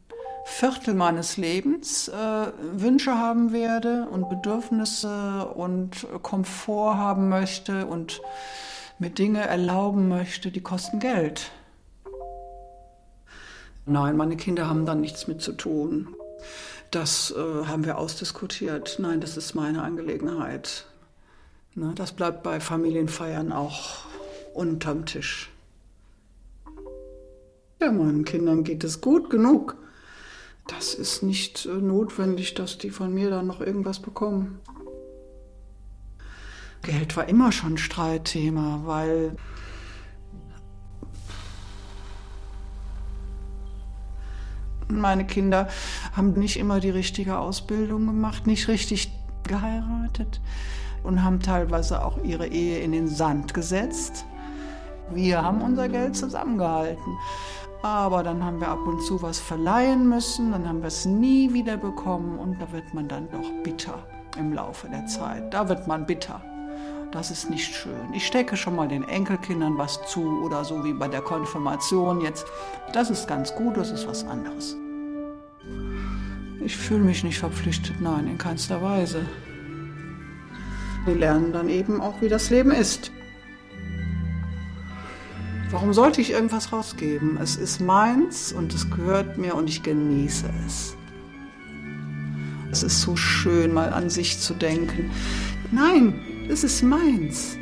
Viertel 0.46 0.96
meines 0.96 1.38
Lebens 1.38 2.08
äh, 2.08 2.48
Wünsche 2.72 3.20
haben 3.20 3.54
werde 3.54 4.08
und 4.10 4.30
Bedürfnisse 4.30 5.46
und 5.54 6.08
Komfort 6.24 6.98
haben 6.98 7.30
möchte 7.30 7.86
und 7.86 8.20
mir 8.98 9.12
Dinge 9.12 9.42
erlauben 9.42 10.08
möchte, 10.08 10.50
die 10.50 10.62
kosten 10.62 10.98
Geld. 10.98 11.52
Nein, 13.86 14.18
meine 14.18 14.36
Kinder 14.36 14.68
haben 14.68 14.88
da 14.88 14.96
nichts 14.96 15.28
mit 15.28 15.44
zu 15.44 15.54
tun. 15.54 16.16
Das 16.90 17.30
äh, 17.30 17.68
haben 17.68 17.86
wir 17.86 18.00
ausdiskutiert. 18.00 18.96
Nein, 18.98 19.22
das 19.22 19.38
ist 19.38 19.54
meine 19.54 19.84
Angelegenheit. 19.84 20.88
Ne, 21.76 21.92
das 21.94 22.12
bleibt 22.12 22.42
bei 22.42 22.60
Familienfeiern 22.60 23.52
auch 23.52 24.00
unterm 24.56 25.06
Tisch. 25.06 25.52
Ja, 27.82 27.94
meinen 27.94 28.26
Kindern 28.26 28.66
geht 28.66 28.84
es 28.84 29.00
gut 29.00 29.30
genug. 29.30 29.78
Das 30.68 30.94
ist 30.94 31.24
nicht 31.24 31.66
äh, 31.66 31.70
notwendig, 31.70 32.54
dass 32.54 32.78
die 32.78 32.90
von 32.90 33.14
mir 33.14 33.30
dann 33.30 33.48
noch 33.48 33.62
irgendwas 33.62 34.00
bekommen. 34.00 34.60
Geld 36.82 37.16
war 37.16 37.28
immer 37.30 37.52
schon 37.52 37.78
Streitthema, 37.78 38.82
weil 38.84 39.36
meine 44.90 45.26
Kinder 45.26 45.70
haben 46.14 46.34
nicht 46.34 46.58
immer 46.58 46.80
die 46.80 46.90
richtige 46.90 47.38
Ausbildung 47.38 48.06
gemacht, 48.06 48.46
nicht 48.46 48.68
richtig 48.68 49.12
geheiratet 49.48 50.42
und 51.04 51.24
haben 51.24 51.40
teilweise 51.40 52.04
auch 52.04 52.24
ihre 52.24 52.48
Ehe 52.48 52.80
in 52.80 52.92
den 52.92 53.08
Sand 53.08 53.54
gesetzt. 53.54 54.26
Wir 55.12 55.42
haben 55.42 55.62
unser 55.62 55.90
Geld 55.90 56.16
zusammengehalten. 56.16 57.18
Aber 57.82 58.24
dann 58.24 58.44
haben 58.44 58.60
wir 58.60 58.68
ab 58.68 58.86
und 58.86 59.02
zu 59.02 59.22
was 59.22 59.40
verleihen 59.40 60.10
müssen, 60.10 60.52
dann 60.52 60.68
haben 60.68 60.82
wir 60.82 60.88
es 60.88 61.06
nie 61.06 61.54
wieder 61.54 61.78
bekommen 61.78 62.38
und 62.38 62.62
da 62.62 62.72
wird 62.74 62.94
man 62.94 63.08
dann 63.08 63.30
doch 63.32 63.50
bitter 63.64 64.06
im 64.38 64.54
Laufe 64.54 64.90
der 64.90 65.06
Zeit. 65.06 65.54
Da 65.54 65.70
wird 65.70 65.88
man 65.88 66.06
bitter. 66.06 66.42
Das 67.12 67.32
ist 67.32 67.50
nicht 67.50 67.74
schön. 67.74 68.14
Ich 68.14 68.28
stecke 68.28 68.56
schon 68.56 68.76
mal 68.76 68.88
den 68.88 69.04
Enkelkindern 69.04 69.78
was 69.78 70.00
zu 70.08 70.44
oder 70.44 70.64
so 70.64 70.84
wie 70.84 70.94
bei 70.94 71.08
der 71.08 71.22
Konfirmation 71.22 72.22
jetzt. 72.22 72.46
Das 72.94 73.10
ist 73.10 73.28
ganz 73.28 73.56
gut, 73.56 73.78
das 73.78 73.92
ist 73.92 74.08
was 74.08 74.28
anderes. 74.28 74.76
Ich 76.64 76.76
fühle 76.76 77.04
mich 77.04 77.24
nicht 77.24 77.40
verpflichtet, 77.40 78.02
nein, 78.02 78.28
in 78.28 78.38
keinster 78.38 78.82
Weise. 78.82 79.26
Wir 81.06 81.16
lernen 81.16 81.54
dann 81.54 81.70
eben 81.70 82.02
auch, 82.02 82.22
wie 82.22 82.30
das 82.30 82.50
Leben 82.50 82.72
ist. 82.72 83.12
Warum 85.72 85.94
sollte 85.94 86.20
ich 86.20 86.32
irgendwas 86.32 86.74
rausgeben? 86.74 87.38
Es 87.40 87.56
ist 87.56 87.80
meins 87.80 88.52
und 88.52 88.74
es 88.74 88.90
gehört 88.90 89.38
mir 89.38 89.54
und 89.54 89.70
ich 89.70 89.84
genieße 89.84 90.50
es. 90.66 90.96
Es 92.72 92.82
ist 92.82 93.02
so 93.02 93.16
schön, 93.16 93.72
mal 93.72 93.94
an 93.94 94.10
sich 94.10 94.40
zu 94.40 94.56
denken. 94.56 95.12
Nein, 95.72 96.48
es 96.50 96.64
ist 96.64 96.82
meins. 96.82 97.56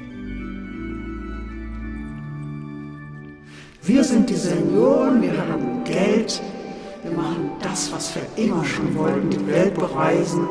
Wir 3.83 4.03
sind 4.05 4.29
die 4.29 4.35
Senioren, 4.35 5.21
wir 5.21 5.37
haben 5.37 5.83
Geld, 5.83 6.41
wir 7.03 7.11
machen 7.11 7.51
das, 7.61 7.91
was 7.91 8.15
wir 8.15 8.23
immer 8.41 8.63
schon 8.63 8.95
wollten, 8.95 9.29
die 9.29 9.47
Welt 9.47 9.73
bereisen. 9.75 10.47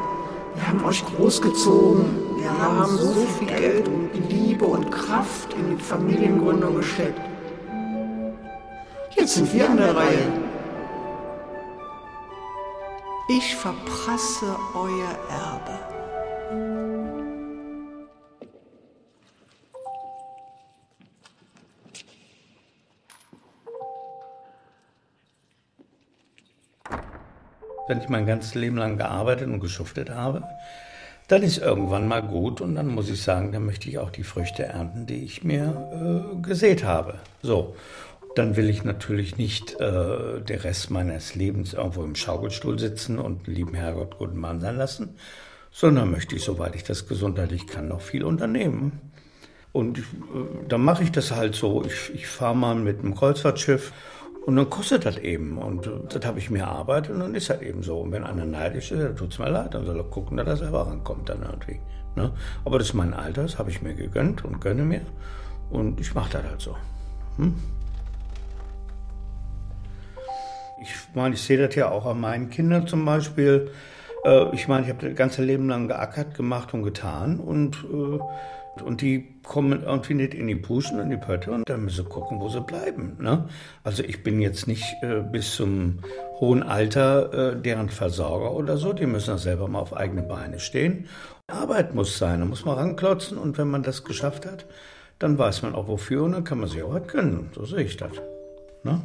Wir 0.54 0.68
haben 0.68 0.84
euch 0.84 1.02
großgezogen, 1.04 2.04
wir 2.38 2.58
haben 2.58 2.96
so 2.98 3.26
viel 3.38 3.48
Geld 3.48 3.88
und 3.88 4.10
Liebe 4.30 4.64
und 4.66 4.90
Kraft 4.90 5.54
in 5.54 5.76
die 5.76 5.82
Familiengründung 5.82 6.76
gesteckt. 6.76 7.20
Jetzt 9.16 9.34
sind 9.34 9.52
wir 9.54 9.68
an 9.68 9.78
der 9.78 9.96
Reihe. 9.96 10.32
Ich 13.28 13.56
verprasse 13.56 14.56
euer 14.74 15.18
Erbe. 15.30 15.78
Wenn 27.88 28.00
ich 28.00 28.08
mein 28.08 28.26
ganzes 28.26 28.54
Leben 28.54 28.76
lang 28.76 28.98
gearbeitet 28.98 29.48
und 29.48 29.60
geschuftet 29.60 30.10
habe, 30.10 30.42
dann 31.28 31.42
ist 31.42 31.58
irgendwann 31.58 32.06
mal 32.06 32.22
gut 32.22 32.60
und 32.60 32.74
dann 32.74 32.88
muss 32.88 33.08
ich 33.08 33.22
sagen, 33.22 33.50
dann 33.50 33.64
möchte 33.64 33.88
ich 33.88 33.98
auch 33.98 34.10
die 34.10 34.22
Früchte 34.24 34.64
ernten, 34.64 35.06
die 35.06 35.24
ich 35.24 35.42
mir 35.42 36.32
äh, 36.36 36.42
gesät 36.42 36.84
habe. 36.84 37.18
So 37.42 37.74
dann 38.36 38.54
will 38.54 38.68
ich 38.68 38.84
natürlich 38.84 39.38
nicht 39.38 39.80
äh, 39.80 40.40
den 40.42 40.60
Rest 40.60 40.90
meines 40.90 41.34
Lebens 41.34 41.72
irgendwo 41.72 42.04
im 42.04 42.14
Schaukelstuhl 42.14 42.78
sitzen 42.78 43.18
und 43.18 43.46
lieben 43.46 43.72
Herrgott 43.72 44.18
guten 44.18 44.38
Mann 44.38 44.60
sein 44.60 44.76
lassen, 44.76 45.16
sondern 45.70 46.10
möchte 46.10 46.36
ich, 46.36 46.44
soweit 46.44 46.76
ich 46.76 46.84
das 46.84 47.08
gesundheitlich 47.08 47.66
kann, 47.66 47.88
noch 47.88 48.02
viel 48.02 48.24
unternehmen. 48.24 49.00
Und 49.72 49.98
äh, 49.98 50.02
dann 50.68 50.82
mache 50.82 51.02
ich 51.02 51.12
das 51.12 51.30
halt 51.30 51.54
so. 51.54 51.82
Ich, 51.86 52.14
ich 52.14 52.26
fahre 52.26 52.54
mal 52.54 52.74
mit 52.74 52.98
einem 52.98 53.14
Kreuzfahrtschiff 53.14 53.92
und 54.44 54.56
dann 54.56 54.68
kostet 54.68 55.06
das 55.06 55.16
eben. 55.16 55.56
Und 55.56 55.86
äh, 55.86 55.90
das 56.10 56.26
habe 56.26 56.38
ich 56.38 56.50
mir 56.50 56.64
erarbeitet 56.64 57.12
und 57.14 57.20
dann 57.20 57.34
ist 57.34 57.48
das 57.48 57.62
eben 57.62 57.82
so. 57.82 58.00
Und 58.00 58.12
wenn 58.12 58.24
einer 58.24 58.44
neidisch 58.44 58.92
ist, 58.92 59.02
dann 59.02 59.16
tut 59.16 59.32
es 59.32 59.38
mir 59.38 59.48
leid. 59.48 59.72
Dann 59.72 59.86
soll 59.86 59.96
er 59.96 60.04
gucken, 60.04 60.36
dass 60.36 60.46
er 60.46 60.56
selber 60.58 60.86
rankommt 60.86 61.30
dann 61.30 61.42
irgendwie. 61.42 61.80
Ne? 62.16 62.32
Aber 62.66 62.78
das 62.78 62.88
ist 62.88 62.94
mein 62.94 63.14
Alter, 63.14 63.42
das 63.42 63.58
habe 63.58 63.70
ich 63.70 63.80
mir 63.80 63.94
gegönnt 63.94 64.44
und 64.44 64.60
gönne 64.60 64.82
mir. 64.82 65.00
Und 65.70 66.00
ich 66.00 66.14
mache 66.14 66.32
das 66.32 66.42
halt 66.44 66.60
so. 66.60 66.76
Hm? 67.38 67.54
Ich 70.80 70.94
meine, 71.14 71.34
ich 71.34 71.42
sehe 71.42 71.58
das 71.58 71.74
ja 71.74 71.90
auch 71.90 72.06
an 72.06 72.20
meinen 72.20 72.50
Kindern 72.50 72.86
zum 72.86 73.04
Beispiel. 73.04 73.70
Äh, 74.24 74.54
ich 74.54 74.68
meine, 74.68 74.84
ich 74.84 74.90
habe 74.92 75.08
das 75.08 75.16
ganze 75.16 75.42
Leben 75.42 75.68
lang 75.68 75.88
geackert, 75.88 76.34
gemacht 76.34 76.74
und 76.74 76.82
getan 76.82 77.40
und 77.40 77.84
äh, 77.92 78.18
Und 78.84 79.00
die 79.00 79.40
kommen 79.42 79.82
irgendwie 79.84 80.12
nicht 80.12 80.34
in 80.34 80.48
die 80.48 80.54
Puschen 80.54 81.00
und 81.00 81.08
die 81.08 81.16
Pötte 81.16 81.50
und 81.50 81.66
dann 81.66 81.84
müssen 81.84 82.04
sie 82.04 82.10
gucken, 82.10 82.40
wo 82.40 82.50
sie 82.50 82.60
bleiben. 82.60 83.16
Ne? 83.18 83.48
Also 83.84 84.02
ich 84.02 84.22
bin 84.22 84.42
jetzt 84.42 84.66
nicht 84.66 84.84
äh, 85.02 85.22
bis 85.22 85.54
zum 85.56 86.00
hohen 86.40 86.62
Alter 86.62 87.54
deren 87.54 87.88
Versorger 87.88 88.52
oder 88.52 88.76
so. 88.76 88.92
Die 88.92 89.06
müssen 89.06 89.32
auch 89.32 89.38
selber 89.38 89.66
mal 89.68 89.80
auf 89.80 89.96
eigene 89.96 90.22
Beine 90.22 90.60
stehen. 90.60 91.08
Arbeit 91.46 91.94
muss 91.94 92.18
sein, 92.18 92.40
da 92.40 92.44
muss 92.44 92.66
man 92.66 92.76
ranklotzen 92.76 93.38
und 93.38 93.56
wenn 93.56 93.70
man 93.70 93.82
das 93.82 94.04
geschafft 94.04 94.44
hat, 94.44 94.66
dann 95.18 95.38
weiß 95.38 95.62
man 95.62 95.74
auch 95.74 95.88
wofür 95.88 96.24
und 96.24 96.32
dann 96.32 96.44
kann 96.44 96.58
man 96.60 96.68
sich 96.68 96.82
auch 96.82 96.92
was 96.92 97.06
gönnen. 97.06 97.48
So 97.54 97.64
sehe 97.64 97.84
ich 97.84 97.96
das. 97.96 98.12
Ne? 98.82 99.00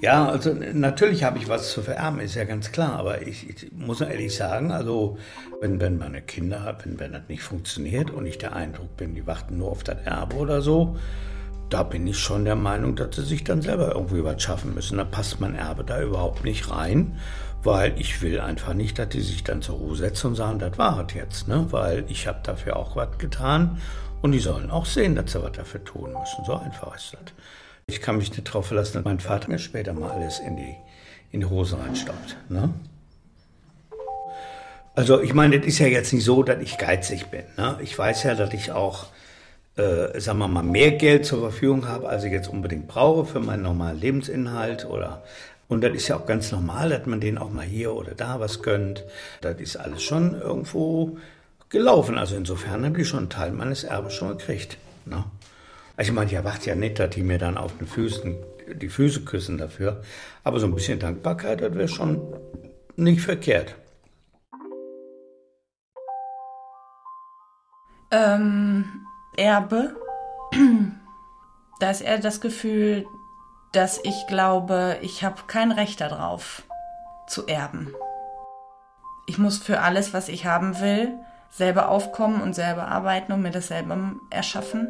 Ja, 0.00 0.28
also 0.28 0.54
natürlich 0.54 1.24
habe 1.24 1.38
ich 1.38 1.48
was 1.48 1.72
zu 1.72 1.82
vererben, 1.82 2.20
ist 2.20 2.36
ja 2.36 2.44
ganz 2.44 2.70
klar. 2.70 2.92
Aber 2.92 3.26
ich, 3.26 3.48
ich 3.48 3.72
muss 3.72 4.00
ehrlich 4.00 4.34
sagen, 4.36 4.70
also 4.70 5.18
wenn, 5.60 5.80
wenn 5.80 5.98
meine 5.98 6.22
Kinder, 6.22 6.78
wenn, 6.84 7.00
wenn 7.00 7.12
das 7.12 7.22
nicht 7.28 7.42
funktioniert 7.42 8.10
und 8.10 8.24
ich 8.26 8.38
der 8.38 8.54
Eindruck 8.54 8.96
bin, 8.96 9.14
die 9.14 9.26
warten 9.26 9.58
nur 9.58 9.70
auf 9.70 9.82
das 9.82 9.98
Erbe 10.04 10.36
oder 10.36 10.62
so, 10.62 10.96
da 11.68 11.82
bin 11.82 12.06
ich 12.06 12.18
schon 12.18 12.44
der 12.44 12.54
Meinung, 12.56 12.94
dass 12.96 13.16
sie 13.16 13.24
sich 13.24 13.44
dann 13.44 13.60
selber 13.60 13.92
irgendwie 13.94 14.24
was 14.24 14.40
schaffen 14.42 14.72
müssen. 14.74 14.98
Da 14.98 15.04
passt 15.04 15.40
mein 15.40 15.54
Erbe 15.56 15.84
da 15.84 16.00
überhaupt 16.00 16.44
nicht 16.44 16.70
rein, 16.70 17.18
weil 17.64 17.98
ich 18.00 18.22
will 18.22 18.40
einfach 18.40 18.74
nicht, 18.74 18.98
dass 18.98 19.08
die 19.10 19.20
sich 19.20 19.42
dann 19.44 19.62
zur 19.62 19.76
Ruhe 19.78 19.96
setzen 19.96 20.28
und 20.28 20.34
sagen, 20.36 20.60
das 20.60 20.78
war 20.78 21.04
es 21.06 21.14
jetzt, 21.14 21.48
ne? 21.48 21.66
Weil 21.70 22.04
ich 22.08 22.26
habe 22.28 22.38
dafür 22.44 22.76
auch 22.76 22.96
was 22.96 23.18
getan 23.18 23.78
und 24.22 24.32
die 24.32 24.38
sollen 24.38 24.70
auch 24.70 24.86
sehen, 24.86 25.16
dass 25.16 25.32
sie 25.32 25.42
was 25.42 25.52
dafür 25.52 25.84
tun 25.84 26.12
müssen. 26.12 26.44
So 26.46 26.54
einfach 26.54 26.94
ist 26.96 27.14
das. 27.14 27.34
Ich 27.90 28.02
kann 28.02 28.18
mich 28.18 28.30
nicht 28.30 28.46
darauf 28.46 28.66
verlassen, 28.66 28.94
dass 28.94 29.04
mein 29.04 29.18
Vater 29.18 29.48
mir 29.48 29.58
später 29.58 29.94
mal 29.94 30.10
alles 30.10 30.40
in 30.40 30.56
die, 30.56 30.74
in 31.32 31.40
die 31.40 31.46
Hose 31.46 31.78
reinstaubt. 31.78 32.36
Ne? 32.50 32.68
Also 34.94 35.22
ich 35.22 35.32
meine, 35.32 35.58
das 35.58 35.66
ist 35.66 35.78
ja 35.78 35.86
jetzt 35.86 36.12
nicht 36.12 36.24
so, 36.24 36.42
dass 36.42 36.60
ich 36.60 36.76
geizig 36.76 37.26
bin. 37.28 37.44
Ne? 37.56 37.78
Ich 37.82 37.98
weiß 37.98 38.24
ja, 38.24 38.34
dass 38.34 38.52
ich 38.52 38.72
auch, 38.72 39.06
äh, 39.76 40.20
sagen 40.20 40.38
wir 40.38 40.48
mal, 40.48 40.62
mehr 40.62 40.92
Geld 40.92 41.24
zur 41.24 41.40
Verfügung 41.40 41.88
habe, 41.88 42.10
als 42.10 42.24
ich 42.24 42.32
jetzt 42.32 42.48
unbedingt 42.48 42.88
brauche 42.88 43.24
für 43.24 43.40
meinen 43.40 43.62
normalen 43.62 43.98
Lebensinhalt 43.98 44.84
oder 44.84 45.22
und 45.68 45.82
das 45.82 45.92
ist 45.92 46.08
ja 46.08 46.16
auch 46.16 46.26
ganz 46.26 46.50
normal, 46.50 46.90
dass 46.90 47.06
man 47.06 47.20
denen 47.20 47.38
auch 47.38 47.50
mal 47.50 47.64
hier 47.64 47.94
oder 47.94 48.14
da 48.14 48.40
was 48.40 48.62
gönnt. 48.62 49.04
Das 49.42 49.60
ist 49.60 49.76
alles 49.76 50.02
schon 50.02 50.38
irgendwo 50.40 51.18
gelaufen. 51.68 52.16
Also 52.16 52.36
insofern 52.36 52.84
habe 52.84 53.00
ich 53.00 53.08
schon 53.08 53.20
einen 53.20 53.28
Teil 53.30 53.52
meines 53.52 53.84
Erbes 53.84 54.14
schon 54.14 54.36
gekriegt. 54.36 54.78
Ne? 55.04 55.24
Also 55.98 56.12
ich 56.12 56.14
meine, 56.14 56.30
ich 56.30 56.36
erwarte 56.36 56.70
ja 56.70 56.76
nicht, 56.76 57.00
dass 57.00 57.10
die 57.10 57.24
mir 57.24 57.38
dann 57.38 57.58
auf 57.58 57.76
den 57.76 57.88
Füßen 57.88 58.36
die 58.74 58.88
Füße 58.88 59.24
küssen 59.24 59.58
dafür. 59.58 60.00
Aber 60.44 60.60
so 60.60 60.66
ein 60.66 60.74
bisschen 60.74 61.00
Dankbarkeit, 61.00 61.60
das 61.60 61.74
wäre 61.74 61.88
schon 61.88 62.38
nicht 62.94 63.20
verkehrt. 63.20 63.74
Ähm, 68.12 68.84
Erbe. 69.36 69.96
Da 71.80 71.90
ist 71.90 72.00
eher 72.00 72.18
das 72.18 72.40
Gefühl, 72.40 73.06
dass 73.72 74.00
ich 74.02 74.26
glaube, 74.26 74.98
ich 75.00 75.22
habe 75.22 75.42
kein 75.46 75.70
Recht 75.70 76.00
darauf 76.00 76.64
zu 77.28 77.46
erben. 77.46 77.94
Ich 79.28 79.38
muss 79.38 79.58
für 79.58 79.80
alles, 79.80 80.12
was 80.12 80.28
ich 80.28 80.44
haben 80.44 80.80
will, 80.80 81.14
selber 81.50 81.88
aufkommen 81.88 82.40
und 82.40 82.54
selber 82.54 82.88
arbeiten 82.88 83.32
und 83.32 83.42
mir 83.42 83.52
das 83.52 83.68
selber 83.68 84.14
erschaffen 84.30 84.88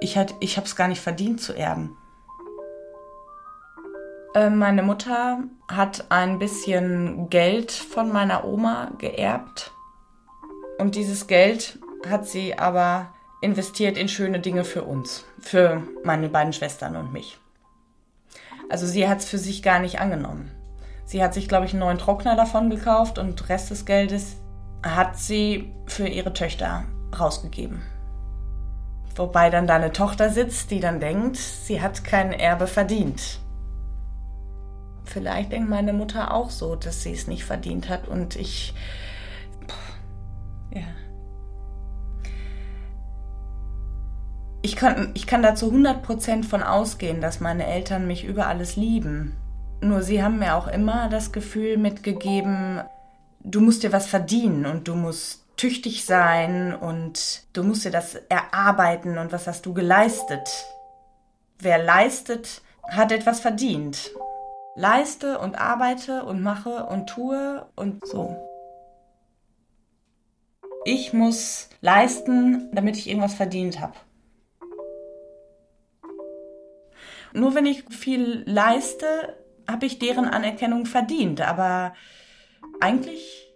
ich, 0.00 0.16
hat, 0.16 0.34
ich 0.40 0.56
habe 0.56 0.66
es 0.66 0.76
gar 0.76 0.88
nicht 0.88 1.00
verdient 1.00 1.40
zu 1.40 1.52
erben. 1.54 1.96
Äh, 4.34 4.50
meine 4.50 4.82
Mutter 4.82 5.44
hat 5.68 6.06
ein 6.10 6.38
bisschen 6.38 7.30
Geld 7.30 7.72
von 7.72 8.12
meiner 8.12 8.44
Oma 8.44 8.92
geerbt. 8.98 9.72
Und 10.78 10.94
dieses 10.94 11.26
Geld 11.26 11.78
hat 12.08 12.26
sie 12.26 12.58
aber 12.58 13.12
investiert 13.40 13.96
in 13.96 14.08
schöne 14.08 14.40
Dinge 14.40 14.64
für 14.64 14.82
uns, 14.84 15.24
für 15.40 15.82
meine 16.04 16.28
beiden 16.28 16.52
Schwestern 16.52 16.96
und 16.96 17.12
mich. 17.12 17.38
Also 18.68 18.86
sie 18.86 19.08
hat 19.08 19.18
es 19.18 19.28
für 19.28 19.38
sich 19.38 19.62
gar 19.62 19.80
nicht 19.80 20.00
angenommen. 20.00 20.50
Sie 21.04 21.22
hat 21.22 21.32
sich, 21.32 21.48
glaube 21.48 21.64
ich, 21.64 21.72
einen 21.72 21.80
neuen 21.80 21.98
Trockner 21.98 22.36
davon 22.36 22.68
gekauft 22.68 23.18
und 23.18 23.48
Rest 23.48 23.70
des 23.70 23.86
Geldes 23.86 24.36
hat 24.84 25.18
sie 25.18 25.72
für 25.86 26.06
ihre 26.06 26.32
Töchter 26.32 26.84
rausgegeben. 27.18 27.82
Wobei 29.18 29.50
dann 29.50 29.66
da 29.66 29.74
eine 29.74 29.90
Tochter 29.90 30.30
sitzt, 30.30 30.70
die 30.70 30.78
dann 30.78 31.00
denkt, 31.00 31.36
sie 31.36 31.82
hat 31.82 32.04
kein 32.04 32.32
Erbe 32.32 32.68
verdient. 32.68 33.40
Vielleicht 35.04 35.50
denkt 35.50 35.68
meine 35.68 35.92
Mutter 35.92 36.32
auch 36.32 36.50
so, 36.50 36.76
dass 36.76 37.02
sie 37.02 37.14
es 37.14 37.26
nicht 37.26 37.44
verdient 37.44 37.88
hat 37.88 38.06
und 38.06 38.36
ich. 38.36 38.74
Ja. 40.70 40.82
Ich 44.62 44.76
kann, 44.76 45.10
ich 45.14 45.26
kann 45.26 45.42
da 45.42 45.56
zu 45.56 45.72
100% 45.72 46.44
von 46.44 46.62
ausgehen, 46.62 47.20
dass 47.20 47.40
meine 47.40 47.66
Eltern 47.66 48.06
mich 48.06 48.24
über 48.24 48.46
alles 48.46 48.76
lieben. 48.76 49.36
Nur 49.80 50.02
sie 50.02 50.22
haben 50.22 50.38
mir 50.38 50.54
auch 50.54 50.68
immer 50.68 51.08
das 51.08 51.32
Gefühl 51.32 51.76
mitgegeben, 51.76 52.82
du 53.40 53.60
musst 53.60 53.82
dir 53.82 53.92
was 53.92 54.06
verdienen 54.06 54.64
und 54.64 54.86
du 54.86 54.94
musst 54.94 55.47
tüchtig 55.58 56.06
sein 56.06 56.74
und 56.74 57.42
du 57.52 57.62
musst 57.62 57.84
dir 57.84 57.90
das 57.90 58.14
erarbeiten 58.14 59.18
und 59.18 59.32
was 59.32 59.46
hast 59.46 59.66
du 59.66 59.74
geleistet. 59.74 60.48
Wer 61.58 61.78
leistet, 61.78 62.62
hat 62.88 63.12
etwas 63.12 63.40
verdient. 63.40 64.10
Leiste 64.76 65.38
und 65.40 65.60
arbeite 65.60 66.24
und 66.24 66.42
mache 66.42 66.86
und 66.86 67.08
tue 67.08 67.66
und 67.74 68.06
so. 68.06 68.36
Ich 70.84 71.12
muss 71.12 71.68
leisten, 71.80 72.70
damit 72.72 72.96
ich 72.96 73.08
irgendwas 73.08 73.34
verdient 73.34 73.80
habe. 73.80 73.94
Nur 77.32 77.54
wenn 77.54 77.66
ich 77.66 77.84
viel 77.90 78.44
leiste, 78.46 79.36
habe 79.68 79.86
ich 79.86 79.98
deren 79.98 80.24
Anerkennung 80.24 80.86
verdient. 80.86 81.40
Aber 81.40 81.94
eigentlich 82.80 83.47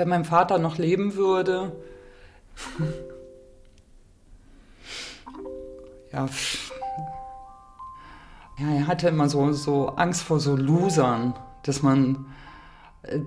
wenn 0.00 0.08
mein 0.08 0.24
Vater 0.24 0.58
noch 0.58 0.78
leben 0.78 1.14
würde. 1.14 1.72
ja, 6.12 6.26
ja, 8.58 8.66
er 8.76 8.86
hatte 8.86 9.08
immer 9.08 9.28
so, 9.28 9.52
so 9.52 9.88
Angst 9.90 10.22
vor 10.22 10.40
so 10.40 10.56
Losern, 10.56 11.34
dass 11.64 11.82
man, 11.82 12.24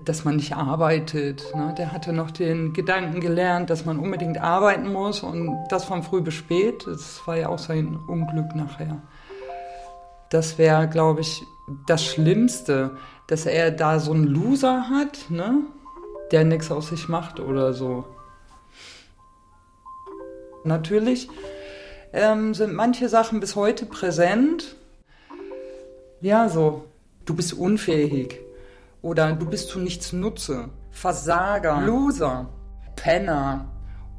dass 0.04 0.26
man 0.26 0.38
nicht 0.38 0.56
arbeitet. 0.56 1.44
Ne? 1.56 1.76
Der 1.78 1.92
hatte 1.92 2.12
noch 2.12 2.32
den 2.32 2.74
Gedanken 2.74 3.20
gelernt, 3.20 3.70
dass 3.70 3.86
man 3.86 4.00
unbedingt 4.00 4.40
arbeiten 4.40 4.92
muss 4.92 5.22
und 5.22 5.56
das 5.70 5.86
von 5.86 6.02
früh 6.02 6.22
bis 6.22 6.34
spät. 6.34 6.88
Das 6.88 7.22
war 7.28 7.38
ja 7.38 7.50
auch 7.50 7.60
sein 7.60 8.00
Unglück 8.08 8.56
nachher. 8.56 9.00
Das 10.30 10.58
wäre, 10.58 10.90
glaube 10.90 11.22
ich, 11.22 11.44
das 11.86 12.04
Schlimmste, 12.04 12.98
dass 13.28 13.46
er 13.46 13.70
da 13.70 14.00
so 14.00 14.12
einen 14.14 14.26
Loser 14.26 14.90
hat, 14.90 15.30
ne? 15.30 15.62
Der 16.34 16.44
nichts 16.44 16.72
aus 16.72 16.90
sich 16.90 17.08
macht 17.08 17.40
oder 17.40 17.74
so. 17.74 18.06
Natürlich 20.66 21.30
ähm, 22.12 22.54
sind 22.56 22.74
manche 22.74 23.08
Sachen 23.08 23.40
bis 23.40 23.56
heute 23.56 23.86
präsent. 23.86 24.76
Ja, 26.22 26.50
so, 26.50 26.86
du 27.26 27.36
bist 27.36 27.54
unfähig 27.54 28.40
oder 29.02 29.34
du 29.34 29.46
bist 29.46 29.70
zu 29.70 29.80
nichts 29.80 30.12
Nutze, 30.12 30.70
Versager, 30.90 31.82
Loser, 31.82 32.50
Penner 32.96 33.70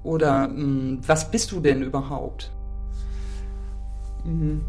oder 0.05 0.49
mh, 0.49 0.55
hm, 0.55 1.01
was 1.07 1.31
bist 1.31 1.51
du 1.51 1.61
denn 1.61 1.83
überhaupt? 1.83 2.53
Mhm. 4.25 4.63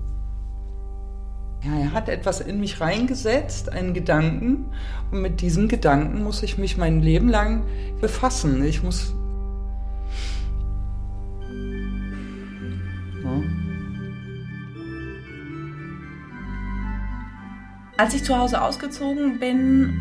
Ja, 1.65 1.79
er 1.79 1.93
hat 1.93 2.09
etwas 2.09 2.41
in 2.41 2.59
mich 2.59 2.79
reingesetzt, 2.79 3.71
einen 3.71 3.95
Gedanken. 3.95 4.65
Und 5.11 5.21
mit 5.23 5.41
diesem 5.41 5.67
Gedanken 5.67 6.23
muss 6.23 6.43
ich 6.43 6.59
mich 6.59 6.77
mein 6.77 7.01
Leben 7.01 7.27
lang 7.27 7.63
befassen. 8.01 8.63
Ich 8.63 8.83
muss. 8.83 9.15
Ja. 13.23 13.41
Als 17.97 18.13
ich 18.13 18.23
zu 18.23 18.37
Hause 18.37 18.61
ausgezogen 18.61 19.39
bin, 19.39 19.99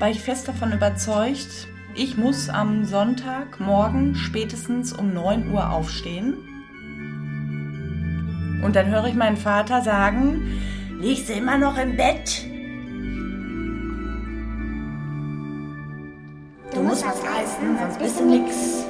war 0.00 0.10
ich 0.10 0.20
fest 0.20 0.48
davon 0.48 0.72
überzeugt, 0.72 1.68
ich 1.94 2.16
muss 2.16 2.48
am 2.48 2.84
Sonntagmorgen 2.84 4.16
spätestens 4.16 4.92
um 4.92 5.14
9 5.14 5.52
Uhr 5.52 5.70
aufstehen. 5.70 6.34
Und 8.64 8.74
dann 8.74 8.88
höre 8.88 9.06
ich 9.06 9.14
meinen 9.14 9.36
Vater 9.36 9.82
sagen, 9.82 10.58
Liegst 11.00 11.28
du 11.28 11.34
immer 11.34 11.56
noch 11.56 11.78
im 11.78 11.96
Bett? 11.96 12.44
Du 16.74 16.80
musst 16.80 17.06
was 17.06 17.22
leisten, 17.22 17.78
sonst 17.78 17.98
bist 18.00 18.18
du 18.18 18.24
nix. 18.24 18.84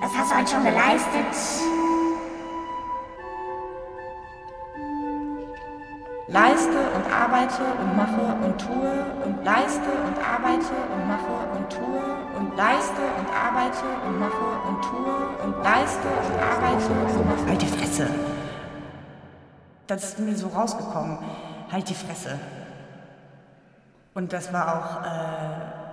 Was 0.00 0.10
hast 0.12 0.32
du 0.32 0.36
heute 0.36 0.50
schon 0.50 0.64
geleistet? 0.64 1.83
Leiste 6.28 6.78
und 6.94 7.12
arbeite 7.12 7.62
und 7.80 7.96
mache 7.96 8.22
und 8.44 8.58
tue 8.58 9.04
und 9.24 9.44
leiste 9.44 9.90
und 10.06 10.18
arbeite 10.18 10.74
und 10.94 11.08
mache 11.08 11.34
und 11.56 11.70
tue 11.70 12.04
und 12.38 12.56
leiste 12.56 13.02
und 13.18 13.28
arbeite 13.28 13.84
und 14.06 14.18
mache 14.18 14.68
und 14.68 14.82
tue 14.82 15.44
und 15.44 15.62
leiste 15.62 16.08
und 16.08 16.40
arbeite 16.40 16.92
und 16.92 17.26
mache. 17.26 17.48
Halt 17.48 17.62
die 17.62 17.66
Fresse. 17.66 18.08
Das 19.86 20.04
ist 20.04 20.18
mir 20.18 20.34
so 20.36 20.48
rausgekommen. 20.48 21.18
Halt 21.70 21.88
die 21.88 21.94
Fresse. 21.94 22.38
Und 24.14 24.32
das 24.32 24.52
war 24.52 24.68
auch. 24.74 25.04
Äh 25.04 25.84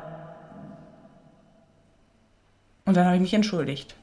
und 2.86 2.98
dann 2.98 3.06
habe 3.06 3.16
ich 3.16 3.22
mich 3.22 3.34
entschuldigt. 3.34 3.96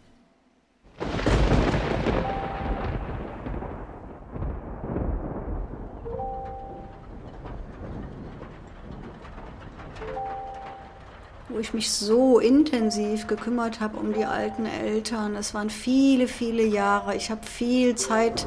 Ich 11.68 11.74
mich 11.74 11.90
so 11.90 12.38
intensiv 12.38 13.26
gekümmert 13.26 13.80
habe 13.80 13.98
um 13.98 14.14
die 14.14 14.24
alten 14.24 14.64
Eltern. 14.64 15.36
Es 15.36 15.52
waren 15.52 15.68
viele, 15.68 16.26
viele 16.26 16.64
Jahre. 16.64 17.14
Ich 17.14 17.30
habe 17.30 17.44
viel 17.44 17.94
Zeit 17.94 18.46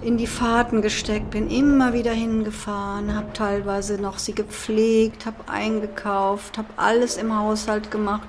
in 0.00 0.16
die 0.16 0.28
Fahrten 0.28 0.80
gesteckt, 0.80 1.30
bin 1.30 1.50
immer 1.50 1.92
wieder 1.92 2.12
hingefahren, 2.12 3.16
habe 3.16 3.32
teilweise 3.32 4.00
noch 4.00 4.18
sie 4.18 4.32
gepflegt, 4.32 5.26
habe 5.26 5.48
eingekauft, 5.48 6.56
habe 6.56 6.68
alles 6.76 7.16
im 7.16 7.36
Haushalt 7.36 7.90
gemacht. 7.90 8.28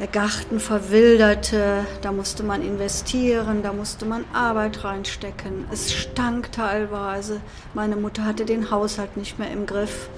Der 0.00 0.08
Garten 0.08 0.58
verwilderte, 0.58 1.86
da 2.02 2.10
musste 2.10 2.42
man 2.42 2.62
investieren, 2.62 3.62
da 3.62 3.72
musste 3.72 4.04
man 4.04 4.24
Arbeit 4.32 4.82
reinstecken. 4.82 5.64
Es 5.70 5.92
stank 5.92 6.50
teilweise. 6.50 7.40
Meine 7.72 7.94
Mutter 7.94 8.24
hatte 8.24 8.44
den 8.44 8.72
Haushalt 8.72 9.16
nicht 9.16 9.38
mehr 9.38 9.52
im 9.52 9.64
Griff. 9.66 10.08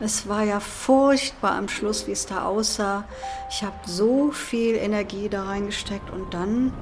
Es 0.00 0.28
war 0.28 0.42
ja 0.42 0.60
furchtbar 0.60 1.52
am 1.52 1.68
Schluss, 1.68 2.06
wie 2.06 2.12
es 2.12 2.26
da 2.26 2.44
aussah. 2.44 3.04
Ich 3.48 3.62
habe 3.62 3.76
so 3.86 4.32
viel 4.32 4.74
Energie 4.74 5.28
da 5.28 5.44
reingesteckt 5.44 6.10
und 6.10 6.34
dann 6.34 6.72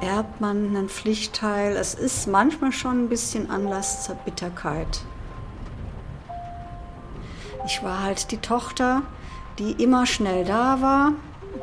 erbt 0.00 0.40
man 0.40 0.68
einen 0.68 0.88
Pflichtteil. 0.88 1.76
Es 1.76 1.94
ist 1.94 2.28
manchmal 2.28 2.72
schon 2.72 3.04
ein 3.04 3.08
bisschen 3.08 3.50
Anlass 3.50 4.04
zur 4.04 4.14
Bitterkeit. 4.14 5.00
Ich 7.66 7.82
war 7.82 8.02
halt 8.02 8.30
die 8.30 8.38
Tochter, 8.38 9.02
die 9.58 9.72
immer 9.72 10.06
schnell 10.06 10.44
da 10.44 10.80
war, 10.80 11.12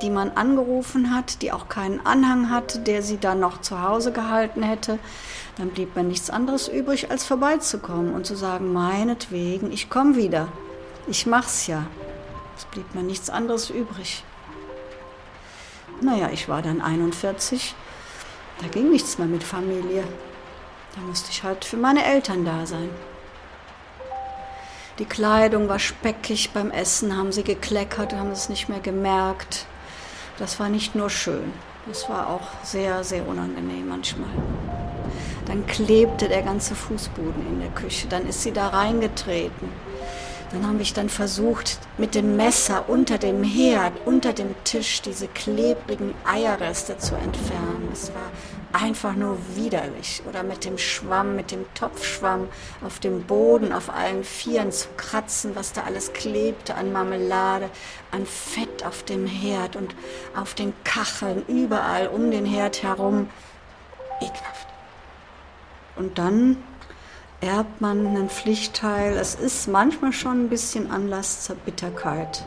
die 0.01 0.09
man 0.09 0.31
angerufen 0.31 1.15
hat, 1.15 1.41
die 1.41 1.53
auch 1.53 1.69
keinen 1.69 2.05
Anhang 2.05 2.49
hatte, 2.49 2.79
der 2.79 3.01
sie 3.01 3.17
dann 3.17 3.39
noch 3.39 3.61
zu 3.61 3.81
Hause 3.81 4.11
gehalten 4.11 4.61
hätte. 4.61 4.99
Dann 5.57 5.69
blieb 5.69 5.95
mir 5.95 6.03
nichts 6.03 6.29
anderes 6.29 6.67
übrig, 6.67 7.09
als 7.09 7.23
vorbeizukommen 7.23 8.13
und 8.13 8.25
zu 8.25 8.35
sagen, 8.35 8.73
meinetwegen, 8.73 9.71
ich 9.71 9.89
komme 9.89 10.17
wieder. 10.17 10.49
Ich 11.07 11.25
mach's 11.25 11.67
ja. 11.67 11.85
Es 12.57 12.65
blieb 12.65 12.95
mir 12.95 13.03
nichts 13.03 13.29
anderes 13.29 13.69
übrig. 13.69 14.23
Naja, 16.01 16.29
ich 16.31 16.49
war 16.49 16.61
dann 16.61 16.81
41. 16.81 17.75
Da 18.61 18.67
ging 18.67 18.89
nichts 18.89 19.17
mehr 19.17 19.27
mit 19.27 19.43
Familie. 19.43 20.03
Da 20.95 21.01
musste 21.01 21.29
ich 21.31 21.43
halt 21.43 21.65
für 21.65 21.77
meine 21.77 22.05
Eltern 22.05 22.45
da 22.45 22.65
sein. 22.65 22.89
Die 24.97 25.05
Kleidung 25.05 25.67
war 25.67 25.79
speckig 25.79 26.51
beim 26.51 26.71
Essen, 26.71 27.17
haben 27.17 27.33
sie 27.33 27.43
gekleckert, 27.43 28.13
haben 28.13 28.31
es 28.31 28.47
nicht 28.47 28.69
mehr 28.69 28.79
gemerkt. 28.79 29.65
Das 30.37 30.57
war 30.59 30.69
nicht 30.69 30.95
nur 30.95 31.09
schön, 31.09 31.51
das 31.85 32.09
war 32.09 32.29
auch 32.29 32.47
sehr, 32.63 33.03
sehr 33.03 33.27
unangenehm 33.27 33.89
manchmal. 33.89 34.29
Dann 35.47 35.65
klebte 35.67 36.29
der 36.29 36.43
ganze 36.43 36.75
Fußboden 36.75 37.45
in 37.45 37.59
der 37.59 37.71
Küche, 37.71 38.07
dann 38.07 38.25
ist 38.25 38.41
sie 38.43 38.53
da 38.53 38.69
reingetreten. 38.69 39.69
Dann 40.51 40.67
habe 40.67 40.81
ich 40.81 40.93
dann 40.93 41.09
versucht, 41.09 41.79
mit 41.97 42.15
dem 42.15 42.35
Messer 42.35 42.87
unter 42.87 43.17
dem 43.17 43.43
Herd, 43.43 43.93
unter 44.05 44.31
dem 44.31 44.55
Tisch 44.63 45.01
diese 45.01 45.27
klebrigen 45.27 46.13
Eierreste 46.23 46.97
zu 46.97 47.15
entfernen. 47.15 47.89
Es 47.91 48.13
war 48.13 48.31
einfach 48.81 49.15
nur 49.15 49.37
widerlich. 49.55 50.21
Oder 50.29 50.43
mit 50.43 50.65
dem 50.65 50.77
Schwamm, 50.77 51.35
mit 51.35 51.51
dem 51.51 51.65
Topfschwamm 51.73 52.47
auf 52.85 52.99
dem 52.99 53.23
Boden, 53.23 53.73
auf 53.73 53.89
allen 53.89 54.23
Vieren 54.23 54.71
zu 54.71 54.87
kratzen, 54.97 55.55
was 55.55 55.73
da 55.73 55.83
alles 55.83 56.13
klebte 56.13 56.75
an 56.75 56.91
Marmelade, 56.91 57.69
an 58.11 58.25
Fett 58.25 58.85
auf 58.85 59.03
dem 59.03 59.25
Herd 59.25 59.75
und 59.75 59.95
auf 60.35 60.53
den 60.53 60.73
Kacheln, 60.83 61.43
überall 61.47 62.07
um 62.07 62.31
den 62.31 62.45
Herd 62.45 62.83
herum. 62.83 63.29
Ekelhaft. 64.21 64.67
Und 65.95 66.17
dann 66.17 66.57
erbt 67.45 67.79
man 67.79 68.07
einen 68.07 68.29
Pflichtteil. 68.29 69.15
Es 69.15 69.35
ist 69.35 69.67
manchmal 69.67 70.11
schon 70.11 70.45
ein 70.45 70.49
bisschen 70.49 70.89
Anlass 70.89 71.43
zur 71.43 71.55
Bitterkeit. 71.55 72.43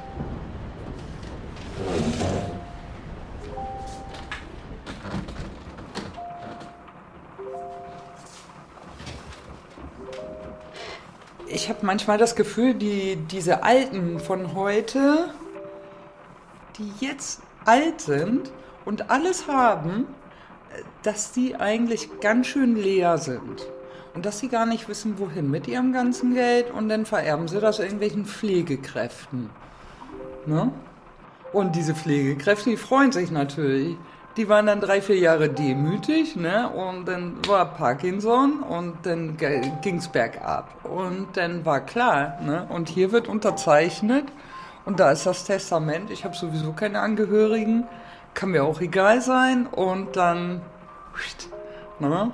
Ich 11.47 11.69
habe 11.69 11.87
manchmal 11.87 12.19
das 12.19 12.35
Gefühl, 12.35 12.75
die, 12.75 13.17
diese 13.17 13.63
Alten 13.63 14.19
von 14.19 14.55
heute, 14.55 15.31
die 16.77 16.93
jetzt 16.99 17.41
alt 17.65 18.01
sind 18.01 18.51
und 18.85 19.11
alles 19.11 19.47
haben, 19.47 20.07
dass 21.05 21.31
die 21.33 21.55
eigentlich 21.55 22.21
ganz 22.21 22.49
schön 22.49 22.75
leer 22.75 23.19
sind. 23.19 23.67
Und 24.15 24.27
dass 24.27 24.41
sie 24.41 24.49
gar 24.49 24.67
nicht 24.67 24.89
wissen, 24.89 25.19
wohin 25.19 25.51
mit 25.51 25.69
ihrem 25.69 25.93
ganzen 25.93 26.35
Geld 26.35 26.71
und 26.71 26.89
dann 26.89 27.07
vererben 27.07 27.49
sie 27.49 27.61
das 27.61 27.79
irgendwelchen 27.79 28.25
Pflegekräften. 28.25 29.51
Ne? 30.47 30.73
Und 31.53 31.77
diese 31.77 31.95
Pflegekräfte, 31.95 32.71
die 32.71 32.77
freuen 32.77 33.13
sich 33.13 33.31
natürlich. 33.31 33.97
Die 34.37 34.49
waren 34.49 34.67
dann 34.67 34.81
drei, 34.81 35.03
vier 35.03 35.19
Jahre 35.19 35.49
demütig, 35.49 36.37
ne? 36.37 36.69
Und 36.69 37.07
dann 37.09 37.39
war 37.49 37.75
Parkinson 37.75 38.63
und 38.63 38.95
dann 39.03 39.37
ging's 39.83 40.07
bergab. 40.07 40.85
Und 40.85 41.37
dann 41.37 41.65
war 41.65 41.81
klar, 41.81 42.39
ne? 42.41 42.67
Und 42.69 42.89
hier 42.89 43.11
wird 43.11 43.27
unterzeichnet 43.27 44.27
und 44.85 45.01
da 45.01 45.11
ist 45.11 45.27
das 45.27 45.45
Testament. 45.45 46.11
Ich 46.11 46.25
habe 46.25 46.37
sowieso 46.37 46.73
keine 46.73 47.01
Angehörigen, 47.01 47.89
kann 48.35 48.51
mir 48.51 48.63
auch 48.63 48.81
egal 48.81 49.21
sein. 49.23 49.67
Und 49.67 50.17
dann, 50.17 50.61
ne? 51.99 52.31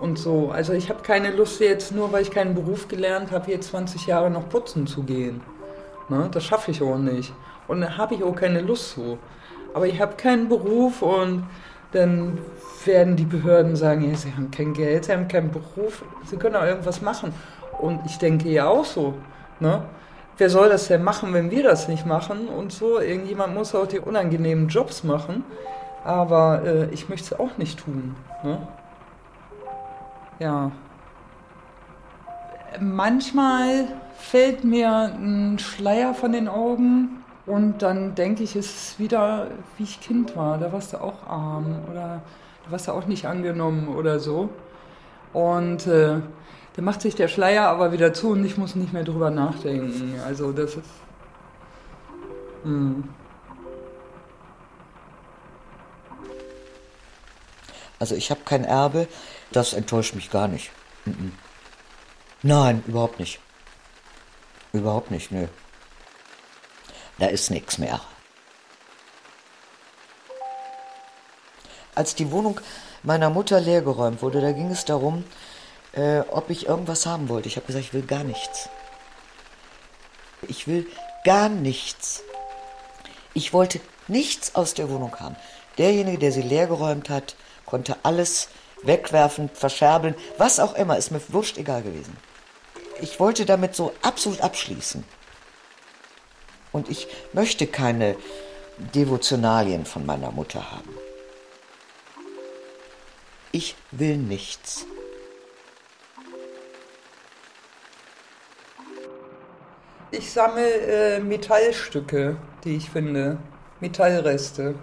Und 0.00 0.18
so. 0.18 0.50
Also 0.50 0.72
ich 0.72 0.88
habe 0.88 1.02
keine 1.02 1.30
Lust 1.30 1.60
jetzt, 1.60 1.92
nur 1.92 2.12
weil 2.12 2.22
ich 2.22 2.30
keinen 2.30 2.54
Beruf 2.54 2.88
gelernt 2.88 3.30
habe, 3.30 3.46
hier 3.46 3.60
20 3.60 4.06
Jahre 4.06 4.30
noch 4.30 4.48
putzen 4.48 4.86
zu 4.86 5.02
gehen. 5.02 5.40
Ne? 6.08 6.28
Das 6.30 6.44
schaffe 6.44 6.70
ich 6.70 6.82
auch 6.82 6.98
nicht. 6.98 7.32
Und 7.66 7.80
da 7.80 7.96
habe 7.96 8.14
ich 8.14 8.22
auch 8.22 8.34
keine 8.34 8.60
Lust 8.60 8.92
zu. 8.92 9.18
Aber 9.74 9.86
ich 9.86 10.00
habe 10.00 10.16
keinen 10.16 10.48
Beruf 10.48 11.02
und 11.02 11.44
dann 11.92 12.38
werden 12.84 13.16
die 13.16 13.24
Behörden 13.24 13.76
sagen, 13.76 14.08
ja, 14.10 14.16
sie 14.16 14.32
haben 14.32 14.50
kein 14.50 14.72
Geld, 14.72 15.06
sie 15.06 15.12
haben 15.12 15.28
keinen 15.28 15.50
Beruf, 15.50 16.04
sie 16.24 16.36
können 16.36 16.56
auch 16.56 16.64
irgendwas 16.64 17.02
machen. 17.02 17.32
Und 17.78 18.00
ich 18.06 18.18
denke 18.18 18.48
ja 18.48 18.66
auch 18.66 18.84
so. 18.84 19.14
Ne? 19.60 19.82
Wer 20.36 20.50
soll 20.50 20.68
das 20.68 20.88
denn 20.88 21.02
machen, 21.02 21.34
wenn 21.34 21.50
wir 21.50 21.62
das 21.62 21.88
nicht 21.88 22.06
machen? 22.06 22.48
Und 22.48 22.72
so, 22.72 23.00
irgendjemand 23.00 23.54
muss 23.54 23.74
auch 23.74 23.86
die 23.86 23.98
unangenehmen 23.98 24.68
Jobs 24.68 25.04
machen. 25.04 25.44
Aber 26.04 26.62
äh, 26.64 26.86
ich 26.90 27.08
möchte 27.08 27.34
es 27.34 27.40
auch 27.40 27.58
nicht 27.58 27.80
tun. 27.80 28.14
Ne? 28.42 28.58
Ja. 30.38 30.70
Manchmal 32.80 33.88
fällt 34.18 34.64
mir 34.64 34.90
ein 34.90 35.58
Schleier 35.58 36.14
von 36.14 36.32
den 36.32 36.48
Augen 36.48 37.24
und 37.46 37.82
dann 37.82 38.14
denke 38.14 38.42
ich, 38.42 38.54
es 38.56 38.66
ist 38.66 38.98
wieder, 38.98 39.48
wie 39.76 39.84
ich 39.84 40.00
Kind 40.00 40.36
war. 40.36 40.58
Da 40.58 40.72
warst 40.72 40.92
du 40.92 40.98
auch 40.98 41.26
arm 41.26 41.76
oder 41.90 42.22
da 42.64 42.70
warst 42.70 42.88
du 42.88 42.92
auch 42.92 43.06
nicht 43.06 43.26
angenommen 43.26 43.88
oder 43.88 44.20
so. 44.20 44.50
Und 45.32 45.86
äh, 45.86 46.20
dann 46.76 46.84
macht 46.84 47.00
sich 47.00 47.14
der 47.14 47.28
Schleier 47.28 47.68
aber 47.68 47.90
wieder 47.92 48.12
zu 48.12 48.30
und 48.30 48.44
ich 48.44 48.56
muss 48.56 48.76
nicht 48.76 48.92
mehr 48.92 49.04
drüber 49.04 49.30
nachdenken. 49.30 50.14
Also 50.26 50.52
das 50.52 50.76
ist. 50.76 50.84
Mh. 52.64 52.70
Hm. 52.70 53.04
Also 58.00 58.14
ich 58.14 58.30
habe 58.30 58.40
kein 58.44 58.64
Erbe, 58.64 59.08
das 59.52 59.72
enttäuscht 59.72 60.14
mich 60.14 60.30
gar 60.30 60.48
nicht. 60.48 60.70
Nein, 62.42 62.84
überhaupt 62.86 63.18
nicht. 63.18 63.40
Überhaupt 64.72 65.10
nicht, 65.10 65.32
nö. 65.32 65.48
Da 67.18 67.26
ist 67.26 67.50
nichts 67.50 67.78
mehr. 67.78 68.00
Als 71.94 72.14
die 72.14 72.30
Wohnung 72.30 72.60
meiner 73.02 73.30
Mutter 73.30 73.60
leergeräumt 73.60 74.22
wurde, 74.22 74.40
da 74.40 74.52
ging 74.52 74.70
es 74.70 74.84
darum, 74.84 75.24
äh, 75.92 76.20
ob 76.20 76.50
ich 76.50 76.66
irgendwas 76.66 77.06
haben 77.06 77.28
wollte. 77.28 77.48
Ich 77.48 77.56
habe 77.56 77.66
gesagt, 77.66 77.86
ich 77.86 77.92
will 77.92 78.02
gar 78.02 78.22
nichts. 78.22 78.68
Ich 80.42 80.68
will 80.68 80.86
gar 81.24 81.48
nichts. 81.48 82.22
Ich 83.34 83.52
wollte 83.52 83.80
nichts 84.06 84.54
aus 84.54 84.74
der 84.74 84.88
Wohnung 84.90 85.18
haben. 85.18 85.36
Derjenige, 85.76 86.18
der 86.18 86.32
sie 86.32 86.42
leergeräumt 86.42 87.10
hat, 87.10 87.34
konnte 87.66 87.96
alles 88.02 88.48
wegwerfen, 88.82 89.50
verscherbeln, 89.52 90.14
was 90.36 90.60
auch 90.60 90.74
immer, 90.74 90.96
ist 90.96 91.10
mir 91.10 91.20
wurscht 91.28 91.58
egal 91.58 91.82
gewesen. 91.82 92.16
Ich 93.00 93.20
wollte 93.20 93.46
damit 93.46 93.74
so 93.74 93.92
absolut 94.02 94.40
abschließen. 94.40 95.04
Und 96.72 96.90
ich 96.90 97.08
möchte 97.32 97.66
keine 97.66 98.16
Devotionalien 98.94 99.84
von 99.84 100.04
meiner 100.06 100.30
Mutter 100.30 100.70
haben. 100.70 100.90
Ich 103.52 103.76
will 103.90 104.16
nichts. 104.16 104.86
Ich 110.10 110.32
sammle 110.32 111.16
äh, 111.16 111.20
Metallstücke, 111.20 112.36
die 112.64 112.76
ich 112.76 112.90
finde. 112.90 113.38
Metallreste. 113.80 114.74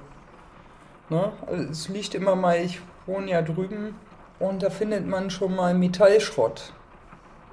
Ne? 1.09 1.33
Also 1.45 1.63
es 1.71 1.89
liegt 1.89 2.15
immer 2.15 2.35
mal, 2.35 2.63
ich 2.63 2.79
wohne 3.05 3.31
ja 3.31 3.41
drüben 3.41 3.95
und 4.39 4.63
da 4.63 4.69
findet 4.69 5.07
man 5.07 5.29
schon 5.29 5.55
mal 5.55 5.73
Metallschrott 5.73 6.73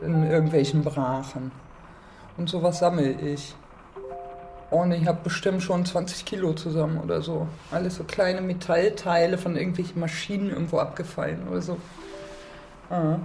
in 0.00 0.28
irgendwelchen 0.28 0.82
Brachen. 0.82 1.52
Und 2.36 2.48
sowas 2.48 2.78
sammle 2.78 3.12
ich. 3.12 3.54
Und 4.70 4.92
ich 4.92 5.06
habe 5.06 5.18
bestimmt 5.22 5.62
schon 5.62 5.84
20 5.84 6.24
Kilo 6.24 6.54
zusammen 6.54 6.98
oder 6.98 7.20
so. 7.20 7.46
Alles 7.70 7.96
so 7.96 8.04
kleine 8.04 8.40
Metallteile 8.40 9.36
von 9.36 9.54
irgendwelchen 9.54 10.00
Maschinen 10.00 10.48
irgendwo 10.48 10.78
abgefallen 10.78 11.46
oder 11.48 11.60
so. 11.60 11.76
Ah. 12.88 13.18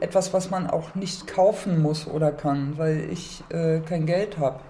Etwas, 0.00 0.32
was 0.32 0.50
man 0.50 0.70
auch 0.70 0.94
nicht 0.94 1.26
kaufen 1.26 1.82
muss 1.82 2.06
oder 2.06 2.30
kann, 2.30 2.78
weil 2.78 3.10
ich 3.10 3.42
äh, 3.48 3.80
kein 3.80 4.06
Geld 4.06 4.38
habe. 4.38 4.60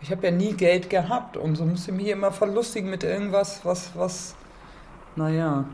Ich 0.00 0.10
habe 0.10 0.26
ja 0.26 0.32
nie 0.32 0.54
Geld 0.54 0.90
gehabt 0.90 1.36
und 1.36 1.54
so 1.54 1.64
muss 1.64 1.86
ich 1.86 1.94
mich 1.94 2.08
immer 2.08 2.32
verlustigen 2.32 2.90
mit 2.90 3.04
irgendwas, 3.04 3.64
was, 3.64 3.92
was, 3.94 4.34
naja, 5.16 5.64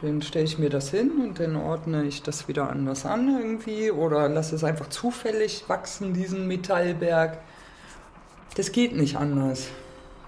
dann 0.00 0.22
stelle 0.22 0.44
ich 0.44 0.58
mir 0.58 0.70
das 0.70 0.90
hin 0.90 1.10
und 1.20 1.40
dann 1.40 1.56
ordne 1.56 2.04
ich 2.04 2.22
das 2.22 2.46
wieder 2.46 2.70
anders 2.70 3.04
an 3.04 3.36
irgendwie 3.36 3.90
oder 3.90 4.28
lasse 4.28 4.54
es 4.54 4.62
einfach 4.62 4.88
zufällig 4.88 5.64
wachsen, 5.68 6.14
diesen 6.14 6.46
Metallberg. 6.46 7.38
Das 8.56 8.70
geht 8.72 8.96
nicht 8.96 9.16
anders. 9.16 9.68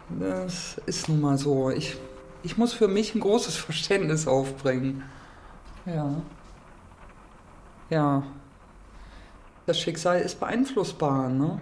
Das 0.09 0.81
ist 0.87 1.09
nun 1.09 1.21
mal 1.21 1.39
so. 1.39 1.71
Ich, 1.71 1.97
ich 2.43 2.59
muss 2.59 2.73
für 2.73 2.89
mich 2.89 3.15
ein 3.15 3.21
großes 3.21 3.57
Verständnis 3.57 4.27
aufbringen. 4.27 5.05
Ja. 5.87 6.17
Ja. 7.91 8.25
Das 9.67 9.79
Schicksal 9.79 10.21
ist 10.21 10.41
beeinflussbar, 10.41 11.29
ne? 11.29 11.61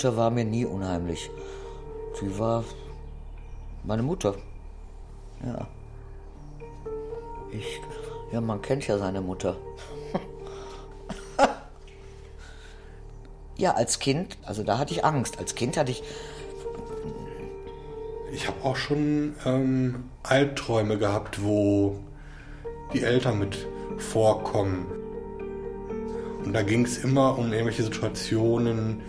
Mutter 0.00 0.16
war 0.16 0.30
mir 0.30 0.46
nie 0.46 0.64
unheimlich. 0.64 1.30
Sie 2.18 2.38
war 2.38 2.64
meine 3.84 4.02
Mutter. 4.02 4.34
Ja. 5.44 5.68
Ich, 7.52 7.82
ja, 8.32 8.40
man 8.40 8.62
kennt 8.62 8.86
ja 8.86 8.96
seine 8.96 9.20
Mutter. 9.20 9.58
ja, 13.58 13.74
als 13.74 13.98
Kind, 13.98 14.38
also 14.42 14.62
da 14.62 14.78
hatte 14.78 14.94
ich 14.94 15.04
Angst. 15.04 15.38
Als 15.38 15.54
Kind 15.54 15.76
hatte 15.76 15.90
ich. 15.90 16.02
Ich 18.32 18.48
habe 18.48 18.64
auch 18.64 18.76
schon 18.76 19.34
ähm, 19.44 20.04
Albträume 20.22 20.96
gehabt, 20.96 21.44
wo 21.44 22.00
die 22.94 23.02
Eltern 23.02 23.38
mit 23.38 23.66
vorkommen. 23.98 24.86
Und 26.42 26.54
da 26.54 26.62
ging 26.62 26.86
es 26.86 27.04
immer 27.04 27.36
um 27.36 27.52
irgendwelche 27.52 27.82
Situationen, 27.82 29.02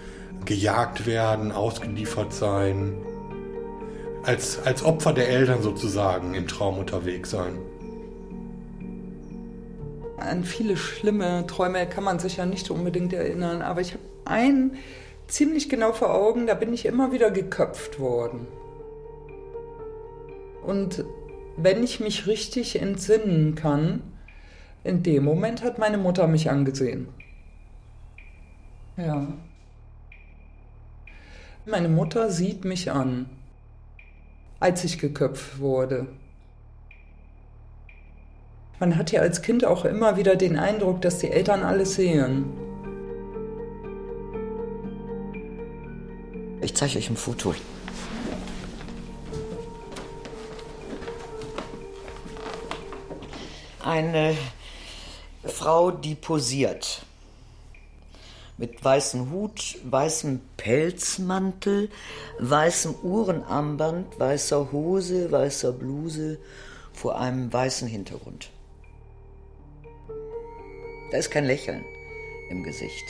gejagt 0.46 1.06
werden, 1.06 1.52
ausgeliefert 1.52 2.34
sein. 2.34 2.94
Als, 4.24 4.60
als 4.64 4.84
Opfer 4.84 5.14
der 5.14 5.30
Eltern 5.30 5.62
sozusagen 5.62 6.36
im 6.36 6.48
Traum 6.48 6.78
unterwegs 6.78 7.32
sein. 7.32 7.58
An 10.18 10.44
viele 10.44 10.78
schlimme 10.78 11.48
Träume 11.48 11.88
kann 11.88 12.04
man 12.04 12.20
sich 12.20 12.38
ja 12.38 12.46
nicht 12.46 12.70
unbedingt 12.70 13.14
erinnern, 13.14 13.64
aber 13.64 13.82
ich 13.82 13.94
habe 13.94 14.04
einen 14.26 14.78
ziemlich 15.28 15.70
genau 15.70 15.94
vor 15.94 16.14
Augen, 16.14 16.46
da 16.46 16.54
bin 16.54 16.72
ich 16.74 16.86
immer 16.86 17.12
wieder 17.12 17.32
geköpft 17.32 18.00
worden. 18.00 18.46
Und 20.64 21.04
wenn 21.58 21.84
ich 21.84 22.00
mich 22.00 22.28
richtig 22.28 22.80
entsinnen 22.80 23.56
kann, 23.56 24.04
in 24.84 25.04
dem 25.04 25.24
Moment 25.24 25.64
hat 25.64 25.80
meine 25.80 25.98
Mutter 25.98 26.28
mich 26.28 26.50
angesehen. 26.50 27.08
Ja. 28.98 29.28
Meine 31.66 31.90
Mutter 31.90 32.32
sieht 32.32 32.66
mich 32.66 32.92
an, 32.92 33.30
als 34.60 34.84
ich 34.84 34.98
geköpft 34.98 35.60
wurde. 35.60 36.08
Man 38.80 38.98
hat 38.98 39.12
ja 39.12 39.22
als 39.22 39.44
Kind 39.44 39.64
auch 39.64 39.86
immer 39.86 40.18
wieder 40.18 40.36
den 40.36 40.58
Eindruck, 40.58 41.02
dass 41.02 41.20
die 41.20 41.30
Eltern 41.30 41.62
alles 41.62 41.94
sehen. 41.94 42.46
Ich 46.62 46.76
zeige 46.76 46.98
euch 46.98 47.12
ein 47.12 47.16
Foto. 47.16 47.54
Eine 53.86 54.36
Frau, 55.44 55.92
die 55.92 56.16
posiert 56.16 57.06
mit 58.62 58.86
weißem 58.86 59.32
Hut, 59.32 59.80
weißem 59.84 60.40
Pelzmantel, 60.56 61.90
weißem 62.38 62.94
Uhrenarmband, 63.02 64.20
weißer 64.20 64.72
Hose, 64.72 65.32
weißer 65.32 65.72
Bluse 65.72 66.38
vor 66.94 67.20
einem 67.20 67.52
weißen 67.52 67.88
Hintergrund. 67.88 68.52
Da 71.10 71.18
ist 71.18 71.32
kein 71.32 71.46
Lächeln 71.46 71.84
im 72.52 72.62
Gesicht. 72.62 73.04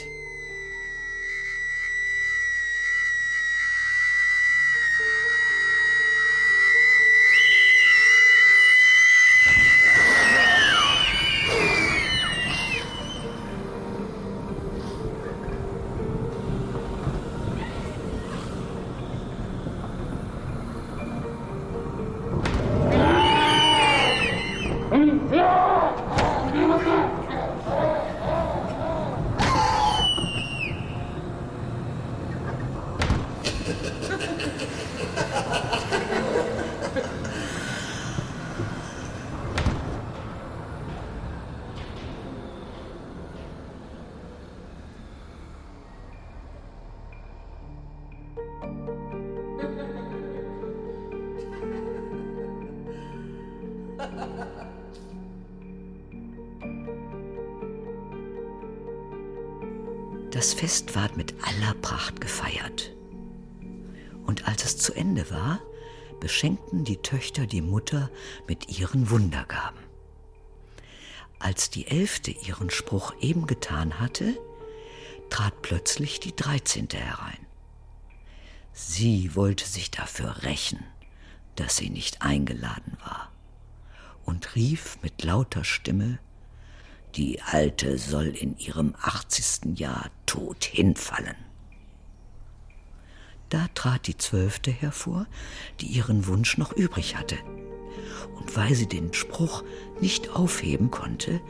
Fest 60.62 60.94
ward 60.94 61.16
mit 61.16 61.34
aller 61.42 61.74
Pracht 61.74 62.20
gefeiert. 62.20 62.92
Und 64.24 64.46
als 64.46 64.64
es 64.64 64.78
zu 64.78 64.92
Ende 64.92 65.28
war, 65.28 65.58
beschenkten 66.20 66.84
die 66.84 66.98
Töchter 66.98 67.48
die 67.48 67.60
Mutter 67.60 68.12
mit 68.46 68.78
ihren 68.78 69.10
Wundergaben. 69.10 69.80
Als 71.40 71.70
die 71.70 71.88
Elfte 71.88 72.30
ihren 72.30 72.70
Spruch 72.70 73.12
eben 73.20 73.48
getan 73.48 73.98
hatte, 73.98 74.38
trat 75.30 75.62
plötzlich 75.62 76.20
die 76.20 76.36
Dreizehnte 76.36 76.96
herein. 76.96 77.44
Sie 78.72 79.34
wollte 79.34 79.66
sich 79.66 79.90
dafür 79.90 80.44
rächen, 80.44 80.84
dass 81.56 81.76
sie 81.76 81.90
nicht 81.90 82.22
eingeladen 82.22 82.96
war, 83.04 83.32
und 84.24 84.54
rief 84.54 84.96
mit 85.02 85.24
lauter 85.24 85.64
Stimme, 85.64 86.20
die 87.14 87.42
Alte 87.42 87.98
soll 87.98 88.28
in 88.28 88.56
ihrem 88.58 88.94
achtzigsten 89.00 89.74
Jahr 89.74 90.10
tot 90.26 90.64
hinfallen. 90.64 91.36
Da 93.50 93.68
trat 93.74 94.06
die 94.06 94.16
Zwölfte 94.16 94.70
hervor, 94.70 95.26
die 95.80 95.86
ihren 95.86 96.26
Wunsch 96.26 96.56
noch 96.56 96.72
übrig 96.72 97.16
hatte. 97.16 97.36
Und 98.38 98.56
weil 98.56 98.74
sie 98.74 98.88
den 98.88 99.12
Spruch 99.12 99.62
nicht 100.00 100.30
aufheben 100.30 100.90
konnte, 100.90 101.40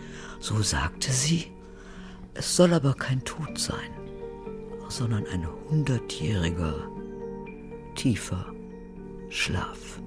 so 0.41 0.63
sagte 0.63 1.13
sie, 1.13 1.53
es 2.35 2.57
soll 2.57 2.75
aber 2.75 2.95
kein 2.95 3.25
Tod 3.25 3.57
sein, 3.59 3.91
sondern 4.89 5.27
ein 5.27 5.47
hundertjähriger, 5.71 6.91
tiefer 7.95 8.53
Schlaf. 9.29 10.02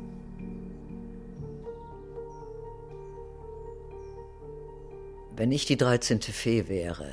Wenn 5.38 5.52
ich 5.52 5.66
die 5.66 5.78
dreizehnte 5.78 6.32
Fee 6.32 6.68
wäre, 6.68 7.10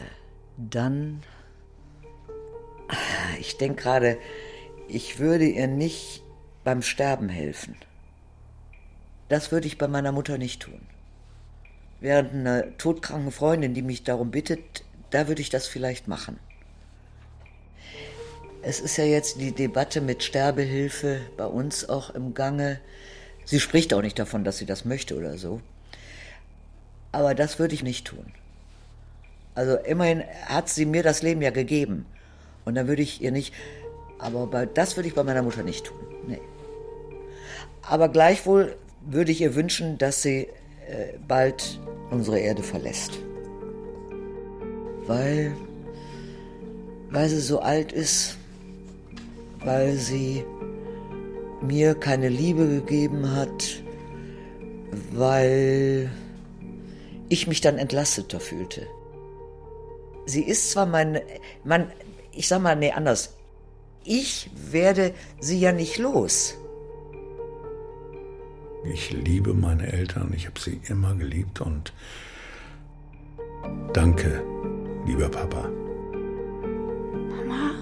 dann... 0.56 1.22
Ich 3.40 3.56
denke 3.56 3.82
gerade, 3.82 4.18
ich 4.86 5.18
würde 5.18 5.46
ihr 5.46 5.66
nicht 5.66 6.22
beim 6.62 6.82
Sterben 6.82 7.28
helfen. 7.28 7.76
Das 9.28 9.50
würde 9.50 9.66
ich 9.66 9.78
bei 9.78 9.88
meiner 9.88 10.12
Mutter 10.12 10.36
nicht 10.36 10.62
tun. 10.62 10.82
Während 12.00 12.34
eine 12.34 12.76
todkranke 12.76 13.30
Freundin, 13.30 13.74
die 13.74 13.82
mich 13.82 14.04
darum 14.04 14.30
bittet, 14.30 14.84
da 15.10 15.26
würde 15.26 15.40
ich 15.40 15.48
das 15.48 15.66
vielleicht 15.66 16.06
machen. 16.06 16.38
Es 18.60 18.78
ist 18.78 18.98
ja 18.98 19.04
jetzt 19.04 19.40
die 19.40 19.52
Debatte 19.52 20.00
mit 20.00 20.22
Sterbehilfe 20.22 21.20
bei 21.36 21.46
uns 21.46 21.88
auch 21.88 22.10
im 22.10 22.34
Gange. 22.34 22.78
Sie 23.44 23.58
spricht 23.58 23.94
auch 23.94 24.02
nicht 24.02 24.18
davon, 24.18 24.44
dass 24.44 24.58
sie 24.58 24.66
das 24.66 24.84
möchte 24.84 25.16
oder 25.16 25.38
so. 25.38 25.60
Aber 27.12 27.34
das 27.34 27.58
würde 27.58 27.74
ich 27.74 27.82
nicht 27.82 28.06
tun. 28.06 28.32
Also 29.54 29.76
immerhin 29.76 30.24
hat 30.46 30.68
sie 30.70 30.86
mir 30.86 31.02
das 31.02 31.22
Leben 31.22 31.42
ja 31.42 31.50
gegeben. 31.50 32.06
Und 32.64 32.74
dann 32.74 32.88
würde 32.88 33.02
ich 33.02 33.20
ihr 33.20 33.32
nicht. 33.32 33.52
Aber 34.18 34.46
bei, 34.46 34.66
das 34.66 34.96
würde 34.96 35.08
ich 35.08 35.14
bei 35.14 35.22
meiner 35.22 35.42
Mutter 35.42 35.62
nicht 35.62 35.84
tun. 35.84 35.98
Nee. 36.26 36.40
Aber 37.82 38.08
gleichwohl 38.08 38.76
würde 39.04 39.32
ich 39.32 39.40
ihr 39.40 39.54
wünschen, 39.54 39.98
dass 39.98 40.22
sie 40.22 40.48
äh, 40.88 41.18
bald 41.26 41.80
unsere 42.10 42.38
Erde 42.38 42.62
verlässt. 42.62 43.18
Weil, 45.06 45.52
weil 47.10 47.28
sie 47.28 47.40
so 47.40 47.60
alt 47.60 47.92
ist, 47.92 48.38
weil 49.64 49.94
sie 49.94 50.44
mir 51.60 51.94
keine 51.94 52.28
Liebe 52.28 52.66
gegeben 52.66 53.34
hat, 53.34 53.82
weil 55.12 56.10
ich 57.32 57.46
mich 57.46 57.60
dann 57.62 57.78
entlasteter 57.78 58.40
fühlte. 58.40 58.86
Sie 60.26 60.42
ist 60.42 60.70
zwar 60.70 60.86
mein, 60.86 61.20
mein, 61.64 61.90
ich 62.32 62.46
sag 62.46 62.60
mal, 62.60 62.76
nee, 62.76 62.92
anders. 62.92 63.36
Ich 64.04 64.50
werde 64.70 65.14
sie 65.40 65.58
ja 65.58 65.72
nicht 65.72 65.98
los. 65.98 66.58
Ich 68.84 69.12
liebe 69.12 69.54
meine 69.54 69.92
Eltern, 69.92 70.32
ich 70.36 70.46
habe 70.46 70.60
sie 70.60 70.80
immer 70.88 71.14
geliebt 71.14 71.60
und 71.60 71.92
danke, 73.92 74.42
lieber 75.06 75.28
Papa. 75.28 75.68
Mama? 77.30 77.74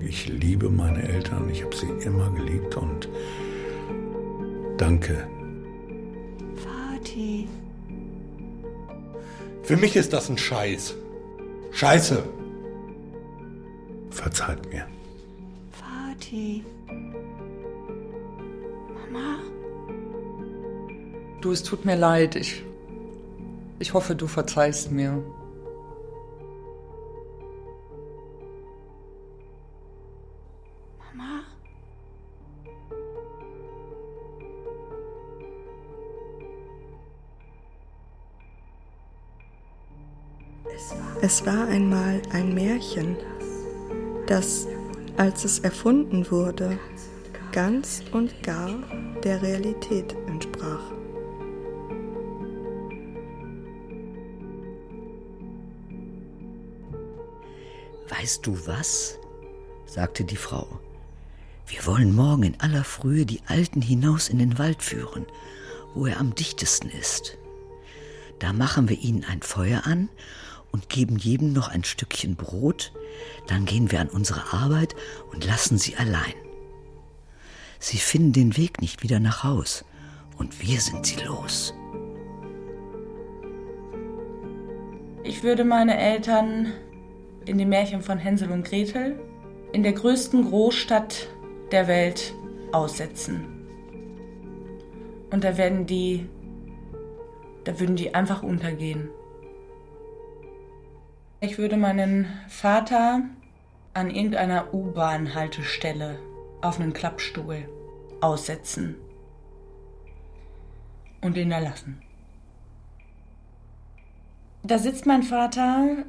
Ich 0.00 0.26
liebe 0.28 0.70
meine 0.70 1.06
Eltern, 1.06 1.50
ich 1.50 1.62
habe 1.62 1.76
sie 1.76 1.90
immer 2.06 2.30
geliebt 2.30 2.76
und 2.76 3.08
danke. 4.78 5.28
Vati. 7.08 7.48
Für 9.62 9.76
mich 9.76 9.96
ist 9.96 10.12
das 10.12 10.28
ein 10.28 10.38
Scheiß. 10.38 10.94
Scheiße. 11.72 12.22
Verzeiht 14.10 14.70
mir. 14.70 14.86
Vati. 15.72 16.64
Mama? 18.94 19.38
Du, 21.40 21.52
es 21.52 21.62
tut 21.62 21.84
mir 21.84 21.96
leid. 21.96 22.36
Ich, 22.36 22.62
ich 23.78 23.94
hoffe, 23.94 24.14
du 24.14 24.26
verzeihst 24.26 24.90
mir. 24.90 25.22
Es 41.20 41.44
war 41.44 41.66
einmal 41.66 42.22
ein 42.30 42.54
Märchen, 42.54 43.16
das, 44.28 44.68
als 45.16 45.44
es 45.44 45.58
erfunden 45.58 46.30
wurde, 46.30 46.78
ganz 47.50 48.04
und 48.12 48.40
gar 48.44 48.70
der 49.24 49.42
Realität 49.42 50.14
entsprach. 50.28 50.92
Weißt 58.08 58.46
du 58.46 58.56
was? 58.66 59.18
sagte 59.86 60.22
die 60.22 60.36
Frau. 60.36 60.68
Wir 61.66 61.84
wollen 61.84 62.14
morgen 62.14 62.44
in 62.44 62.60
aller 62.60 62.84
Frühe 62.84 63.26
die 63.26 63.42
Alten 63.48 63.82
hinaus 63.82 64.28
in 64.28 64.38
den 64.38 64.56
Wald 64.56 64.84
führen, 64.84 65.26
wo 65.94 66.06
er 66.06 66.20
am 66.20 66.36
dichtesten 66.36 66.90
ist. 66.90 67.36
Da 68.38 68.52
machen 68.52 68.88
wir 68.88 69.00
ihnen 69.00 69.24
ein 69.24 69.42
Feuer 69.42 69.82
an 69.84 70.08
und 70.72 70.88
geben 70.88 71.16
jedem 71.16 71.52
noch 71.52 71.68
ein 71.68 71.84
Stückchen 71.84 72.36
Brot, 72.36 72.92
dann 73.46 73.64
gehen 73.64 73.90
wir 73.90 74.00
an 74.00 74.08
unsere 74.08 74.52
Arbeit 74.52 74.94
und 75.32 75.44
lassen 75.44 75.78
sie 75.78 75.96
allein. 75.96 76.34
Sie 77.78 77.98
finden 77.98 78.32
den 78.32 78.56
Weg 78.56 78.80
nicht 78.80 79.02
wieder 79.02 79.20
nach 79.20 79.44
Haus 79.44 79.84
und 80.36 80.62
wir 80.62 80.80
sind 80.80 81.06
sie 81.06 81.22
los. 81.24 81.74
Ich 85.24 85.42
würde 85.42 85.64
meine 85.64 85.96
Eltern 85.98 86.72
in 87.44 87.58
dem 87.58 87.68
Märchen 87.68 88.02
von 88.02 88.18
Hänsel 88.18 88.50
und 88.50 88.64
Gretel 88.64 89.18
in 89.72 89.82
der 89.82 89.92
größten 89.92 90.46
Großstadt 90.46 91.28
der 91.70 91.86
Welt 91.86 92.34
aussetzen. 92.72 93.44
Und 95.30 95.44
da 95.44 95.58
werden 95.58 95.86
die, 95.86 96.26
da 97.64 97.78
würden 97.78 97.96
die 97.96 98.14
einfach 98.14 98.42
untergehen. 98.42 99.10
Ich 101.40 101.56
würde 101.56 101.76
meinen 101.76 102.26
Vater 102.48 103.20
an 103.94 104.10
irgendeiner 104.10 104.74
U-Bahn-Haltestelle 104.74 106.18
auf 106.62 106.80
einen 106.80 106.92
Klappstuhl 106.92 107.68
aussetzen 108.20 108.96
und 111.20 111.36
ihn 111.36 111.50
da 111.50 111.60
lassen. 111.60 112.02
Da 114.64 114.78
sitzt 114.78 115.06
mein 115.06 115.22
Vater 115.22 116.04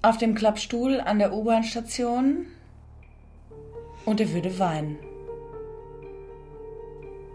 auf 0.00 0.18
dem 0.18 0.36
Klappstuhl 0.36 1.00
an 1.00 1.18
der 1.18 1.32
U-Bahn-Station 1.32 2.46
und 4.04 4.20
er 4.20 4.32
würde 4.32 4.60
weinen. 4.60 4.96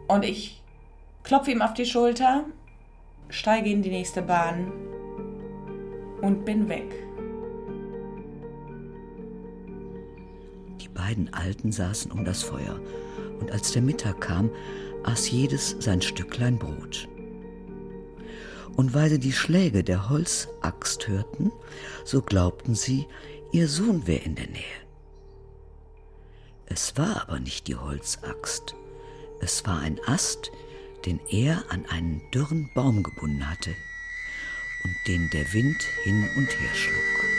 Und 0.07 0.23
ich 0.23 0.63
klopfe 1.23 1.51
ihm 1.51 1.61
auf 1.61 1.73
die 1.73 1.86
Schulter, 1.86 2.45
steige 3.28 3.69
in 3.69 3.82
die 3.82 3.89
nächste 3.89 4.21
Bahn 4.21 4.71
und 6.21 6.45
bin 6.45 6.69
weg. 6.69 7.07
Beiden 10.98 11.34
Alten 11.34 11.72
saßen 11.72 12.12
um 12.12 12.26
das 12.26 12.43
Feuer, 12.43 12.80
und 13.39 13.52
als 13.52 13.72
der 13.72 13.82
Mittag 13.82 14.20
kam, 14.20 14.50
aß 15.04 15.30
jedes 15.32 15.78
sein 15.80 16.02
Stücklein 16.02 16.58
Brot. 16.58 17.08
Und 18.76 18.93
weil 18.93 19.10
sie 19.10 19.20
die 19.20 19.32
Schläge 19.32 19.84
der 19.84 20.10
Holzaxt 20.10 21.08
hörten, 21.08 21.52
so 22.04 22.22
glaubten 22.22 22.76
sie, 22.76 23.08
ihr 23.52 23.68
Sohn 23.68 24.06
wäre 24.06 24.24
in 24.24 24.36
der 24.36 24.48
Nähe. 24.48 24.64
Es 26.66 26.98
war 26.98 27.22
aber 27.22 27.39
nicht 27.39 27.68
die 27.68 27.76
Holzaxt, 27.76 28.76
es 29.39 29.66
war 29.66 29.80
ein 29.80 30.00
Ast, 30.06 30.52
den 31.06 31.20
er 31.30 31.64
an 31.70 31.86
einen 31.86 32.22
dürren 32.34 32.70
Baum 32.76 33.04
gebunden 33.04 33.50
hatte 33.50 33.74
und 34.84 34.95
den 35.08 35.30
der 35.30 35.54
Wind 35.54 35.82
hin 36.04 36.28
und 36.36 36.48
her 36.48 36.74
schlug. 36.74 37.37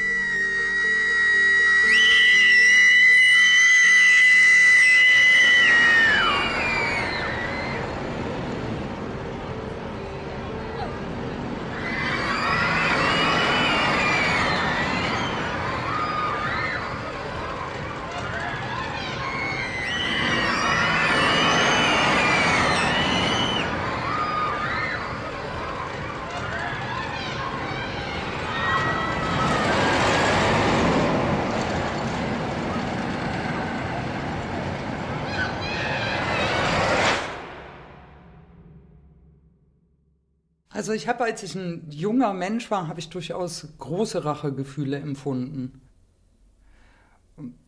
Also 40.88 40.96
ich 40.96 41.06
habe, 41.06 41.24
als 41.24 41.42
ich 41.42 41.54
ein 41.54 41.86
junger 41.90 42.32
Mensch 42.32 42.70
war, 42.70 42.88
habe 42.88 42.98
ich 42.98 43.10
durchaus 43.10 43.68
große 43.76 44.24
Rachegefühle 44.24 44.96
empfunden. 44.96 45.82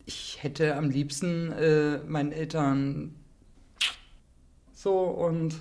Ich 0.07 0.41
hätte 0.41 0.75
am 0.75 0.89
liebsten 0.89 1.51
äh, 1.51 1.99
meinen 1.99 2.31
Eltern 2.31 3.13
so 4.73 5.01
und 5.01 5.53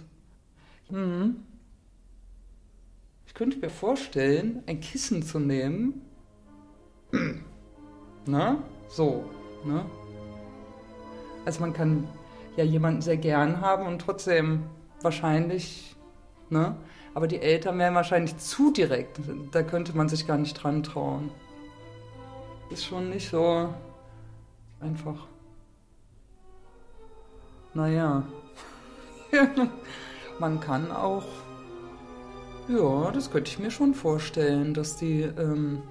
hm, 0.89 1.37
ich 3.27 3.35
könnte 3.35 3.59
mir 3.59 3.69
vorstellen, 3.69 4.63
ein 4.67 4.81
Kissen 4.81 5.23
zu 5.23 5.39
nehmen. 5.39 6.01
Na, 8.25 8.65
so, 8.89 9.29
ne? 9.67 9.85
Also 11.45 11.61
man 11.61 11.75
kann 11.75 12.09
ja 12.57 12.65
jemanden 12.65 13.03
sehr 13.03 13.19
gern 13.19 13.61
haben 13.61 13.87
und 13.87 14.01
trotzdem 14.01 14.63
wahrscheinlich, 15.03 15.95
ne? 16.49 16.75
Aber 17.15 17.27
die 17.27 17.41
Eltern 17.41 17.79
wären 17.79 17.95
wahrscheinlich 17.95 18.37
zu 18.39 18.73
direkt. 18.73 19.21
Da 19.51 19.63
könnte 19.63 19.97
man 19.97 20.09
sich 20.09 20.27
gar 20.27 20.39
nicht 20.39 20.55
dran 20.55 20.83
trauen. 20.83 21.31
Ist 22.71 22.85
schon 22.85 23.11
nicht 23.11 23.29
so 23.29 23.75
einfach. 24.81 25.27
Naja. 27.75 28.23
man 30.39 30.61
kann 30.61 30.91
auch. 30.93 31.27
Ja, 32.69 33.11
das 33.11 33.31
könnte 33.31 33.51
ich 33.51 33.59
mir 33.59 33.71
schon 33.71 33.95
vorstellen, 33.95 34.75
dass 34.75 34.97
die, 34.97 35.23
ähm, 35.23 35.83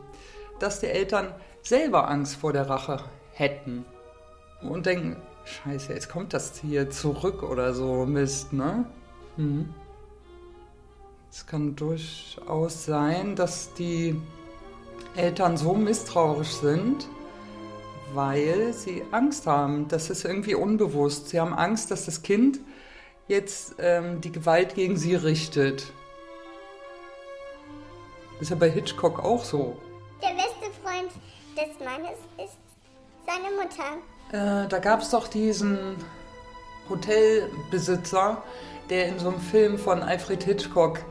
dass 0.60 0.80
die 0.80 0.88
Eltern 0.88 1.34
selber 1.62 2.10
Angst 2.10 2.38
vor 2.38 2.54
der 2.54 2.70
Rache 2.70 3.04
hätten. 3.34 3.84
Und 4.62 4.86
denken, 4.86 5.18
scheiße, 5.46 5.94
jetzt 5.94 6.10
kommt 6.10 6.34
das 6.34 6.60
hier 6.60 6.90
zurück 6.90 7.44
oder 7.44 7.74
so, 7.74 8.06
Mist, 8.06 8.54
ne? 8.54 8.86
Hm. 9.36 9.74
Es 11.32 11.46
kann 11.46 11.76
durchaus 11.76 12.86
sein, 12.86 13.36
dass 13.36 13.74
die 13.74 14.20
Eltern 15.16 15.58
so 15.58 15.74
misstrauisch 15.74 16.54
sind, 16.54 17.08
weil 18.14 18.74
sie 18.74 19.04
Angst 19.12 19.46
haben. 19.46 19.88
Das 19.88 20.10
ist 20.10 20.26
irgendwie 20.26 20.56
unbewusst. 20.56 21.30
Sie 21.30 21.40
haben 21.40 21.54
Angst, 21.54 21.92
dass 21.92 22.06
das 22.06 22.24
Kind 22.24 22.60
jetzt 23.28 23.76
ähm, 23.78 24.22
die 24.22 24.32
Gewalt 24.32 24.74
gegen 24.74 24.98
sie 24.98 25.16
richtet. 25.16 25.92
Ist 28.40 28.50
ja 28.50 28.56
bei 28.56 28.70
Hitchcock 28.70 29.24
auch 29.24 29.44
so. 29.44 29.78
Der 30.22 30.30
beste 30.30 30.72
Freund 30.82 31.12
des 31.56 31.86
Mannes 31.86 32.18
ist 32.44 32.58
seine 33.28 33.56
Mutter. 33.56 34.64
Äh, 34.64 34.68
da 34.68 34.80
gab 34.80 35.02
es 35.02 35.12
doch 35.12 35.28
diesen 35.28 35.96
Hotelbesitzer, 36.90 38.42
der 38.90 39.10
in 39.10 39.20
so 39.20 39.30
einem 39.30 39.40
Film 39.40 39.78
von 39.78 40.02
Alfred 40.02 40.44
Hitchcock 40.44 41.04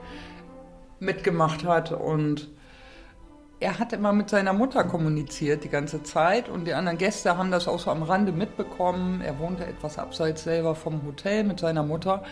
mitgemacht 1.00 1.64
hat 1.64 1.92
und 1.92 2.48
er 3.60 3.78
hat 3.78 3.92
immer 3.92 4.12
mit 4.12 4.30
seiner 4.30 4.52
Mutter 4.52 4.84
kommuniziert 4.84 5.64
die 5.64 5.68
ganze 5.68 6.02
Zeit 6.04 6.48
und 6.48 6.64
die 6.64 6.74
anderen 6.74 6.96
Gäste 6.98 7.36
haben 7.36 7.50
das 7.50 7.66
auch 7.66 7.80
so 7.80 7.90
am 7.90 8.04
Rande 8.04 8.30
mitbekommen. 8.30 9.20
Er 9.20 9.38
wohnte 9.40 9.66
etwas 9.66 9.98
abseits 9.98 10.44
selber 10.44 10.76
vom 10.76 11.04
Hotel 11.04 11.42
mit 11.42 11.58
seiner 11.58 11.82
Mutter 11.82 12.22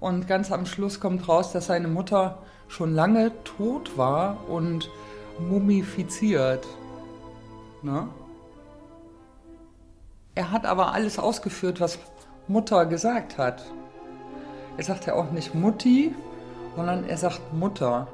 und 0.00 0.26
ganz 0.26 0.50
am 0.50 0.64
Schluss 0.64 1.00
kommt 1.00 1.28
raus, 1.28 1.52
dass 1.52 1.66
seine 1.66 1.88
Mutter 1.88 2.38
schon 2.68 2.94
lange 2.94 3.32
tot 3.44 3.98
war 3.98 4.48
und 4.48 4.90
mumifiziert. 5.38 6.66
Ne? 7.82 8.08
Er 10.34 10.50
hat 10.50 10.66
aber 10.66 10.92
alles 10.92 11.18
ausgeführt, 11.18 11.80
was 11.80 11.98
Mutter 12.46 12.86
gesagt 12.86 13.38
hat. 13.38 13.64
Er 14.76 14.84
sagt 14.84 15.06
ja 15.06 15.14
auch 15.14 15.30
nicht 15.32 15.54
Mutti, 15.54 16.14
sondern 16.78 17.08
er 17.08 17.16
sagt 17.16 17.52
Mutter. 17.52 18.06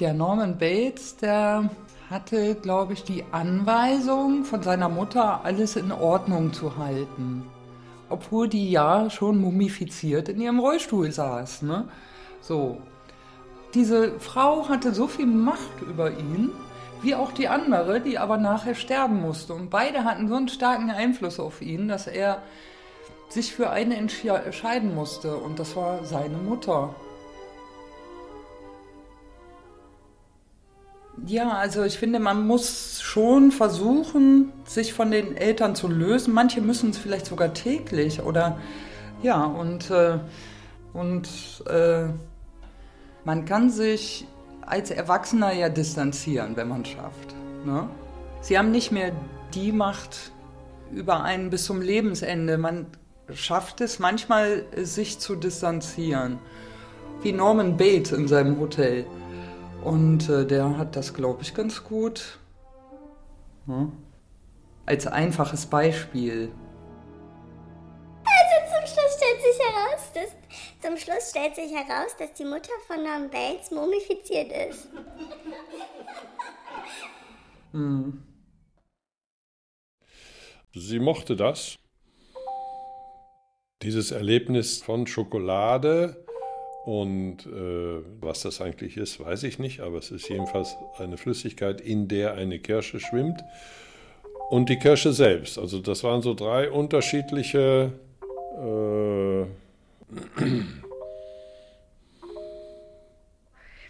Der 0.00 0.14
Norman 0.14 0.56
Bates, 0.56 1.18
der 1.18 1.68
hatte, 2.08 2.54
glaube 2.54 2.94
ich, 2.94 3.04
die 3.04 3.24
Anweisung 3.30 4.44
von 4.44 4.62
seiner 4.62 4.88
Mutter, 4.88 5.44
alles 5.44 5.76
in 5.76 5.92
Ordnung 5.92 6.54
zu 6.54 6.78
halten. 6.78 7.44
Obwohl 8.08 8.48
die 8.48 8.70
ja 8.70 9.10
schon 9.10 9.36
mumifiziert 9.36 10.30
in 10.30 10.40
ihrem 10.40 10.60
Rollstuhl 10.60 11.12
saß. 11.12 11.60
Ne? 11.60 11.86
So. 12.40 12.78
Diese 13.74 14.18
Frau 14.18 14.70
hatte 14.70 14.94
so 14.94 15.06
viel 15.06 15.26
Macht 15.26 15.82
über 15.82 16.10
ihn, 16.10 16.52
wie 17.02 17.14
auch 17.14 17.32
die 17.32 17.48
andere, 17.48 18.00
die 18.00 18.16
aber 18.16 18.38
nachher 18.38 18.74
sterben 18.74 19.20
musste. 19.20 19.52
Und 19.52 19.68
beide 19.68 20.04
hatten 20.04 20.28
so 20.28 20.36
einen 20.36 20.48
starken 20.48 20.90
Einfluss 20.90 21.38
auf 21.38 21.60
ihn, 21.60 21.86
dass 21.86 22.06
er 22.06 22.40
sich 23.28 23.54
für 23.54 23.70
eine 23.70 23.96
entscheiden 23.96 24.94
musste 24.94 25.36
und 25.36 25.58
das 25.58 25.76
war 25.76 26.04
seine 26.04 26.36
Mutter. 26.36 26.94
Ja, 31.24 31.52
also 31.52 31.82
ich 31.82 31.98
finde, 31.98 32.18
man 32.18 32.46
muss 32.46 33.00
schon 33.00 33.50
versuchen, 33.50 34.52
sich 34.64 34.92
von 34.92 35.10
den 35.10 35.36
Eltern 35.36 35.74
zu 35.74 35.88
lösen. 35.88 36.34
Manche 36.34 36.60
müssen 36.60 36.90
es 36.90 36.98
vielleicht 36.98 37.26
sogar 37.26 37.54
täglich 37.54 38.20
oder 38.22 38.58
ja, 39.22 39.44
und, 39.44 39.90
äh, 39.90 40.18
und 40.92 41.28
äh, 41.68 42.08
man 43.24 43.44
kann 43.46 43.70
sich 43.70 44.26
als 44.60 44.90
Erwachsener 44.90 45.52
ja 45.52 45.68
distanzieren, 45.68 46.56
wenn 46.56 46.68
man 46.68 46.82
es 46.82 46.88
schafft. 46.88 47.34
Ne? 47.64 47.88
Sie 48.42 48.58
haben 48.58 48.70
nicht 48.70 48.92
mehr 48.92 49.12
die 49.54 49.72
Macht 49.72 50.32
über 50.92 51.22
einen 51.22 51.50
bis 51.50 51.64
zum 51.64 51.80
Lebensende. 51.80 52.58
Man 52.58 52.86
schafft 53.34 53.80
es 53.80 53.98
manchmal, 53.98 54.64
sich 54.76 55.18
zu 55.18 55.36
distanzieren. 55.36 56.38
Wie 57.22 57.32
Norman 57.32 57.76
Bates 57.76 58.12
in 58.12 58.28
seinem 58.28 58.60
Hotel. 58.60 59.06
Und 59.82 60.28
äh, 60.28 60.46
der 60.46 60.76
hat 60.76 60.96
das, 60.96 61.14
glaube 61.14 61.42
ich, 61.42 61.54
ganz 61.54 61.82
gut. 61.82 62.38
Hm? 63.66 63.92
Als 64.84 65.06
einfaches 65.06 65.66
Beispiel. 65.66 66.52
Also 68.24 68.74
zum 68.74 68.86
Schluss 68.86 69.16
stellt 69.16 69.42
sich 69.42 69.58
heraus, 69.66 70.12
dass, 70.14 70.88
zum 70.88 70.96
Schluss 70.96 71.30
stellt 71.30 71.54
sich 71.54 71.72
heraus, 71.72 72.14
dass 72.18 72.32
die 72.34 72.44
Mutter 72.44 72.72
von 72.86 73.02
Norman 73.02 73.30
Bates 73.30 73.70
mumifiziert 73.70 74.52
ist. 74.70 74.88
Hm. 77.72 78.22
Sie 80.72 80.98
mochte 80.98 81.34
das 81.34 81.78
dieses 83.86 84.10
Erlebnis 84.10 84.82
von 84.82 85.06
Schokolade 85.06 86.16
und 86.84 87.46
äh, 87.46 88.02
was 88.20 88.42
das 88.42 88.60
eigentlich 88.60 88.96
ist, 88.96 89.20
weiß 89.20 89.44
ich 89.44 89.60
nicht, 89.60 89.80
aber 89.80 89.98
es 89.98 90.10
ist 90.10 90.28
jedenfalls 90.28 90.76
eine 90.98 91.16
Flüssigkeit, 91.16 91.80
in 91.80 92.08
der 92.08 92.34
eine 92.34 92.58
Kirsche 92.58 92.98
schwimmt. 92.98 93.40
Und 94.50 94.68
die 94.68 94.78
Kirsche 94.78 95.12
selbst. 95.12 95.58
Also 95.58 95.80
das 95.80 96.02
waren 96.04 96.22
so 96.22 96.34
drei 96.34 96.70
unterschiedliche... 96.70 97.92
Äh 98.56 99.44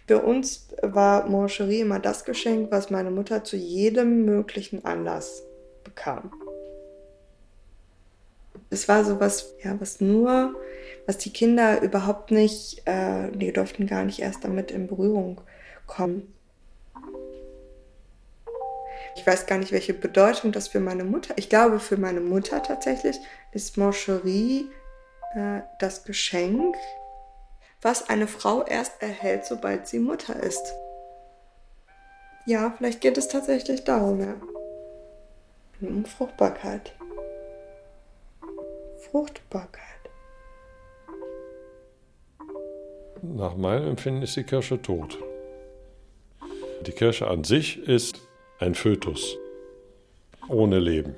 Für 0.07 0.19
uns 0.21 0.69
war 0.81 1.27
Moncherie 1.27 1.81
immer 1.81 1.99
das 1.99 2.23
Geschenk, 2.23 2.71
was 2.71 2.89
meine 2.89 3.11
Mutter 3.11 3.43
zu 3.43 3.57
jedem 3.57 4.25
möglichen 4.25 4.85
Anlass 4.85 5.43
bekam 5.83 6.31
es 8.69 8.87
war 8.87 9.05
sowas, 9.05 9.53
ja, 9.63 9.79
was 9.79 10.01
nur, 10.01 10.55
was 11.05 11.17
die 11.17 11.31
Kinder 11.31 11.81
überhaupt 11.81 12.31
nicht, 12.31 12.81
äh, 12.85 13.29
die 13.31 13.53
durften 13.53 13.87
gar 13.87 14.03
nicht 14.03 14.19
erst 14.19 14.43
damit 14.43 14.71
in 14.71 14.87
Berührung 14.87 15.41
kommen. 15.85 16.33
Ich 19.15 19.25
weiß 19.25 19.47
gar 19.47 19.57
nicht, 19.57 19.71
welche 19.71 19.93
Bedeutung 19.93 20.51
das 20.51 20.67
für 20.67 20.79
meine 20.79 21.03
Mutter. 21.03 21.33
Ich 21.37 21.49
glaube, 21.49 21.79
für 21.79 21.97
meine 21.97 22.19
Mutter 22.19 22.61
tatsächlich 22.61 23.17
ist 23.51 23.77
Mancherie 23.77 24.69
äh, 25.35 25.61
das 25.79 26.03
Geschenk, 26.03 26.75
was 27.81 28.09
eine 28.09 28.27
Frau 28.27 28.63
erst 28.63 29.01
erhält, 29.01 29.45
sobald 29.45 29.87
sie 29.87 29.99
Mutter 29.99 30.35
ist. 30.35 30.73
Ja, 32.45 32.73
vielleicht 32.77 33.01
geht 33.01 33.17
es 33.17 33.27
tatsächlich 33.27 33.83
darum, 33.83 34.21
ja. 34.21 34.35
Um 35.81 36.05
Fruchtbarkeit. 36.05 36.96
Fruchtbarkeit. 39.11 39.83
Nach 43.21 43.55
meinem 43.55 43.87
Empfinden 43.89 44.21
ist 44.21 44.35
die 44.35 44.43
Kirsche 44.43 44.81
tot. 44.81 45.17
Die 46.85 46.91
Kirsche 46.91 47.27
an 47.27 47.43
sich 47.43 47.77
ist 47.77 48.21
ein 48.59 48.75
Fötus 48.75 49.37
ohne 50.47 50.79
Leben. 50.79 51.15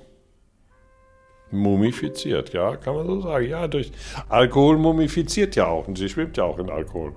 Mumifiziert, 1.51 2.53
ja, 2.53 2.75
kann 2.75 2.95
man 2.95 3.07
so 3.07 3.21
sagen. 3.21 3.49
Ja, 3.49 3.67
durch 3.67 3.91
Alkohol 4.27 4.77
mumifiziert 4.77 5.55
ja 5.55 5.67
auch 5.67 5.87
und 5.87 5.97
sie 5.97 6.09
schwimmt 6.09 6.37
ja 6.37 6.43
auch 6.43 6.59
in 6.59 6.69
Alkohol. 6.69 7.13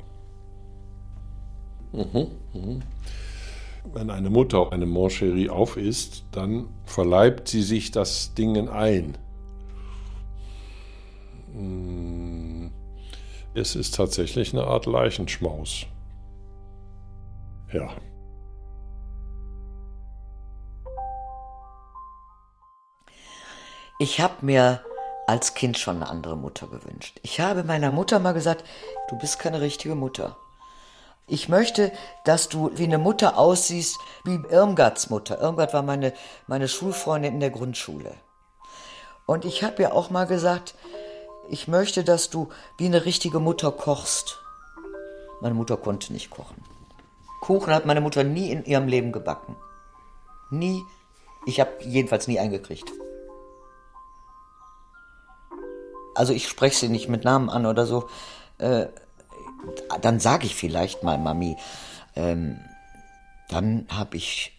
Mhm, 1.93 2.29
mhm. 2.55 2.83
Wenn 3.93 4.11
eine 4.11 4.31
Mutter 4.31 4.73
eine 4.73 4.87
Moncherie 4.87 5.51
aufisst, 5.51 6.25
dann 6.33 6.69
verleibt 6.87 7.49
sie 7.49 7.63
sich 7.63 7.91
das 7.91 8.35
Ding 8.35 8.69
ein. 8.69 9.19
Hm. 11.53 12.71
Es 13.55 13.77
ist 13.77 13.95
tatsächlich 13.95 14.53
eine 14.55 14.67
Art 14.67 14.87
Leichenschmaus. 14.87 15.87
Ja. 17.73 17.91
Ich 23.99 24.21
habe 24.21 24.35
mir 24.41 24.81
als 25.27 25.55
Kind 25.55 25.79
schon 25.79 25.97
eine 25.97 26.09
andere 26.09 26.37
Mutter 26.37 26.67
gewünscht. 26.67 27.21
Ich 27.23 27.41
habe 27.41 27.63
meiner 27.63 27.93
Mutter 27.93 28.19
mal 28.19 28.33
gesagt, 28.33 28.65
du 29.09 29.19
bist 29.19 29.39
keine 29.39 29.61
richtige 29.61 29.95
Mutter. 29.95 30.37
Ich 31.29 31.49
möchte, 31.49 31.93
dass 32.25 32.49
du 32.49 32.71
wie 32.75 32.85
eine 32.85 32.99
Mutter 32.99 33.39
aussiehst, 33.39 33.99
wie 34.25 34.41
Irmgards 34.51 35.09
Mutter. 35.09 35.41
Irmgard 35.41 35.73
war 35.73 35.83
meine, 35.83 36.13
meine 36.47 36.69
Schulfreundin 36.69 37.35
in 37.35 37.41
der 37.41 37.51
Grundschule. 37.51 38.15
Und 39.27 39.45
ich 39.45 39.63
habe 39.63 39.83
ihr 39.83 39.95
auch 39.95 40.11
mal 40.11 40.27
gesagt, 40.27 40.75
ich 41.53 41.69
möchte, 41.69 42.03
dass 42.03 42.31
du 42.31 42.49
wie 42.79 42.87
eine 42.87 43.05
richtige 43.05 43.39
Mutter 43.39 43.71
kochst. 43.73 44.41
Meine 45.43 45.55
Mutter 45.55 45.77
konnte 45.77 46.11
nicht 46.15 46.31
kochen. 46.31 46.65
Kuchen 47.43 47.75
hat 47.75 47.85
meine 47.85 48.01
Mutter 48.01 48.25
nie 48.25 48.51
in 48.51 48.65
ihrem 48.65 48.89
Leben 48.89 49.13
gebacken. 49.13 49.55
Nie. 50.51 50.83
Ich 51.45 51.61
habe 51.61 51.73
jedenfalls 51.81 52.27
nie 52.27 52.39
eingekriegt. 52.39 52.91
Also 56.15 56.33
ich 56.33 56.49
spreche 56.49 56.77
sie 56.77 56.89
nicht 56.89 57.11
mit 57.11 57.25
Namen 57.25 57.51
an 57.51 57.67
oder 57.67 57.85
so. 57.85 58.09
Äh, 58.57 58.87
dann 60.01 60.21
sage 60.21 60.47
ich 60.47 60.55
vielleicht 60.55 61.03
mal 61.03 61.19
Mami. 61.19 61.59
Ähm, 62.17 62.59
dann 63.51 63.87
habe 63.91 64.17
ich 64.17 64.59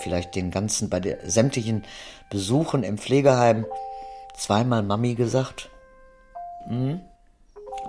vielleicht 0.00 0.34
den 0.34 0.50
ganzen, 0.50 0.90
bei 0.90 0.98
den 0.98 1.18
sämtlichen 1.30 1.84
Besuchen 2.30 2.82
im 2.82 2.98
Pflegeheim 2.98 3.64
zweimal 4.36 4.82
Mami 4.82 5.14
gesagt. 5.14 5.70
Hm? 6.68 7.00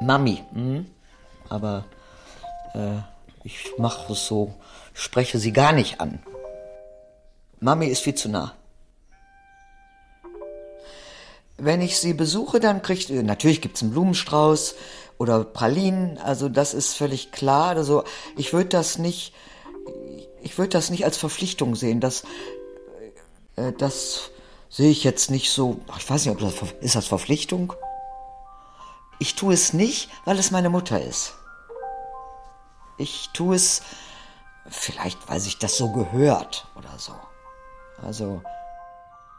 Mami, 0.01 0.43
hm? 0.53 0.85
aber 1.49 1.85
äh, 2.73 2.99
ich 3.43 3.71
mache 3.77 4.13
es 4.13 4.27
so, 4.27 4.53
spreche 4.93 5.39
sie 5.39 5.53
gar 5.53 5.71
nicht 5.71 5.99
an. 6.01 6.19
Mami 7.59 7.87
ist 7.87 8.01
viel 8.01 8.15
zu 8.15 8.29
nah. 8.29 8.53
Wenn 11.57 11.81
ich 11.81 11.97
sie 11.97 12.13
besuche, 12.13 12.59
dann 12.59 12.83
kriegt, 12.83 13.09
natürlich 13.09 13.61
gibt's 13.61 13.81
einen 13.81 13.91
Blumenstrauß 13.91 14.75
oder 15.17 15.43
Pralinen, 15.43 16.19
also 16.19 16.49
das 16.49 16.75
ist 16.75 16.93
völlig 16.93 17.31
klar. 17.31 17.75
Also 17.75 18.03
ich 18.35 18.53
würde 18.53 18.69
das 18.69 18.99
nicht, 18.99 19.33
ich 20.43 20.57
würde 20.59 20.69
das 20.69 20.91
nicht 20.91 21.05
als 21.05 21.17
Verpflichtung 21.17 21.75
sehen. 21.75 21.99
Das, 21.99 22.23
äh, 23.55 23.73
das 23.75 24.29
sehe 24.69 24.91
ich 24.91 25.03
jetzt 25.03 25.31
nicht 25.31 25.49
so. 25.49 25.79
Ich 25.97 26.07
weiß 26.07 26.25
nicht, 26.25 26.35
ob 26.35 26.41
das 26.41 26.53
ist 26.81 26.95
das 26.95 27.07
Verpflichtung. 27.07 27.73
Ich 29.19 29.35
tue 29.35 29.53
es 29.53 29.73
nicht, 29.73 30.09
weil 30.25 30.37
es 30.37 30.51
meine 30.51 30.69
Mutter 30.69 31.01
ist. 31.01 31.33
Ich 32.97 33.29
tue 33.33 33.55
es 33.55 33.81
vielleicht, 34.69 35.29
weil 35.29 35.39
sich 35.39 35.57
das 35.57 35.77
so 35.77 35.91
gehört 35.91 36.67
oder 36.75 36.97
so. 36.97 37.15
Also, 38.01 38.41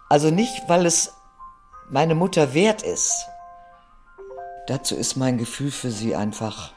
also 0.08 0.30
nicht, 0.30 0.68
weil 0.68 0.86
es 0.86 1.12
meine 1.88 2.14
Mutter 2.14 2.54
wert 2.54 2.82
ist. 2.82 3.26
Dazu 4.66 4.96
ist 4.96 5.16
mein 5.16 5.38
Gefühl 5.38 5.70
für 5.70 5.90
sie 5.90 6.14
einfach. 6.14 6.72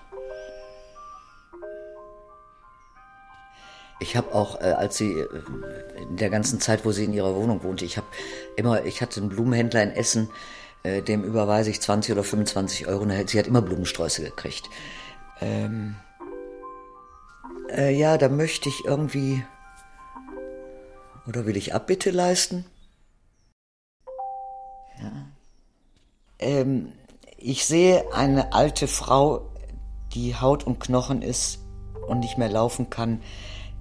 Ich 3.99 4.15
habe 4.15 4.33
auch, 4.33 4.59
äh, 4.61 4.71
als 4.71 4.97
sie 4.97 5.11
äh, 5.11 5.27
in 6.01 6.17
der 6.17 6.29
ganzen 6.29 6.59
Zeit, 6.59 6.85
wo 6.85 6.91
sie 6.91 7.05
in 7.05 7.13
ihrer 7.13 7.35
Wohnung 7.35 7.63
wohnte, 7.63 7.85
ich 7.85 7.97
habe 7.97 8.07
immer, 8.55 8.83
ich 8.85 9.01
hatte 9.01 9.19
einen 9.19 9.29
Blumenhändler 9.29 9.83
in 9.83 9.91
Essen, 9.91 10.31
äh, 10.83 11.01
dem 11.01 11.23
überweise 11.23 11.69
ich 11.69 11.81
20 11.81 12.13
oder 12.13 12.23
25 12.23 12.87
Euro. 12.87 13.07
Sie 13.27 13.39
hat 13.39 13.47
immer 13.47 13.61
Blumensträuße 13.61 14.23
gekriegt. 14.23 14.69
Ähm, 15.39 15.95
äh, 17.69 17.95
ja, 17.95 18.17
da 18.17 18.29
möchte 18.29 18.69
ich 18.69 18.85
irgendwie. 18.85 19.43
Oder 21.27 21.45
will 21.45 21.55
ich 21.55 21.73
Abbitte 21.73 22.11
leisten? 22.11 22.65
Ja. 24.99 25.11
Ähm, 26.39 26.91
ich 27.37 27.65
sehe 27.65 28.13
eine 28.13 28.53
alte 28.53 28.87
Frau, 28.87 29.49
die 30.13 30.35
Haut 30.35 30.65
und 30.65 30.79
Knochen 30.79 31.21
ist 31.21 31.59
und 32.07 32.19
nicht 32.19 32.37
mehr 32.37 32.49
laufen 32.49 32.89
kann, 32.89 33.21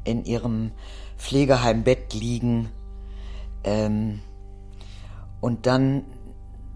in 0.05 0.25
ihrem 0.25 0.73
Pflegeheimbett 1.19 2.15
liegen 2.15 2.71
ähm, 3.65 4.21
und 5.41 5.67
dann 5.67 6.05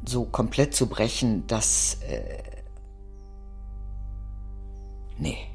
so 0.06 0.24
komplett 0.24 0.74
zu 0.74 0.88
brechen, 0.88 1.46
das... 1.46 1.98
Äh, 2.08 2.42
nee. 5.18 5.48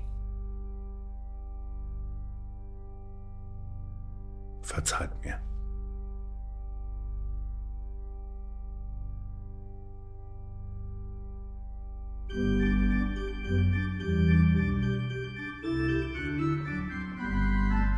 Verzeiht 4.62 5.12
mir. 5.24 5.40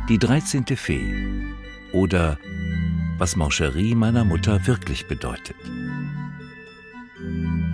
Die 0.08 0.18
13. 0.18 0.64
Fee 0.76 1.14
oder 1.92 2.38
was 3.18 3.36
Mancherie 3.36 3.94
meiner 3.94 4.24
Mutter 4.24 4.66
wirklich 4.66 5.06
bedeutet. 5.06 5.56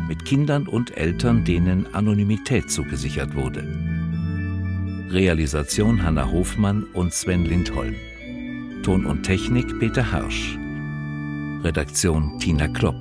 Mit 0.09 0.25
Kindern 0.25 0.67
und 0.67 0.97
Eltern, 0.97 1.45
denen 1.45 1.95
Anonymität 1.95 2.71
zugesichert 2.71 3.37
wurde. 3.37 3.63
Realisation 5.11 6.03
Hanna 6.03 6.31
Hofmann 6.31 6.85
und 6.95 7.13
Sven 7.13 7.45
Lindholm. 7.45 7.95
Ton 8.83 9.05
und 9.05 9.25
Technik 9.25 9.79
Peter 9.79 10.11
Harsch. 10.11 10.57
Redaktion 11.63 12.39
Tina 12.39 12.69
Klopp. 12.69 12.97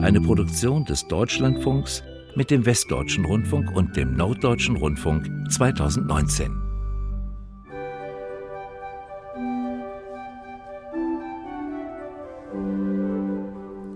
Eine 0.00 0.22
Produktion 0.22 0.86
des 0.86 1.06
Deutschlandfunks 1.08 2.02
mit 2.36 2.50
dem 2.50 2.64
Westdeutschen 2.64 3.26
Rundfunk 3.26 3.70
und 3.76 3.94
dem 3.94 4.16
Norddeutschen 4.16 4.76
Rundfunk 4.76 5.28
2019. 5.50 6.61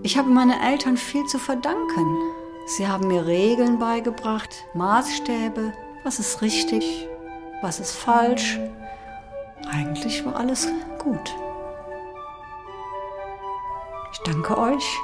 Ich 0.06 0.16
habe 0.16 0.30
meinen 0.30 0.60
Eltern 0.60 0.96
viel 0.96 1.26
zu 1.26 1.36
verdanken. 1.36 2.16
Sie 2.64 2.86
haben 2.86 3.08
mir 3.08 3.26
Regeln 3.26 3.80
beigebracht, 3.80 4.64
Maßstäbe, 4.72 5.72
was 6.04 6.20
ist 6.20 6.42
richtig, 6.42 7.08
was 7.60 7.80
ist 7.80 7.90
falsch. 7.90 8.60
Eigentlich 9.68 10.24
war 10.24 10.36
alles 10.36 10.68
gut. 11.00 11.34
Ich 14.12 14.20
danke 14.20 14.56
euch. 14.56 14.96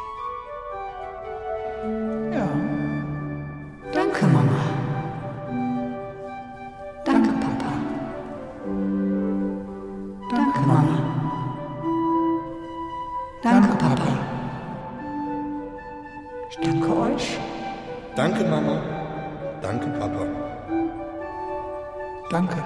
Danke, 18.43 18.59
Mama. 18.59 18.76
Danke, 19.62 19.86
Papa. 20.01 20.26
Danke. 22.30 22.62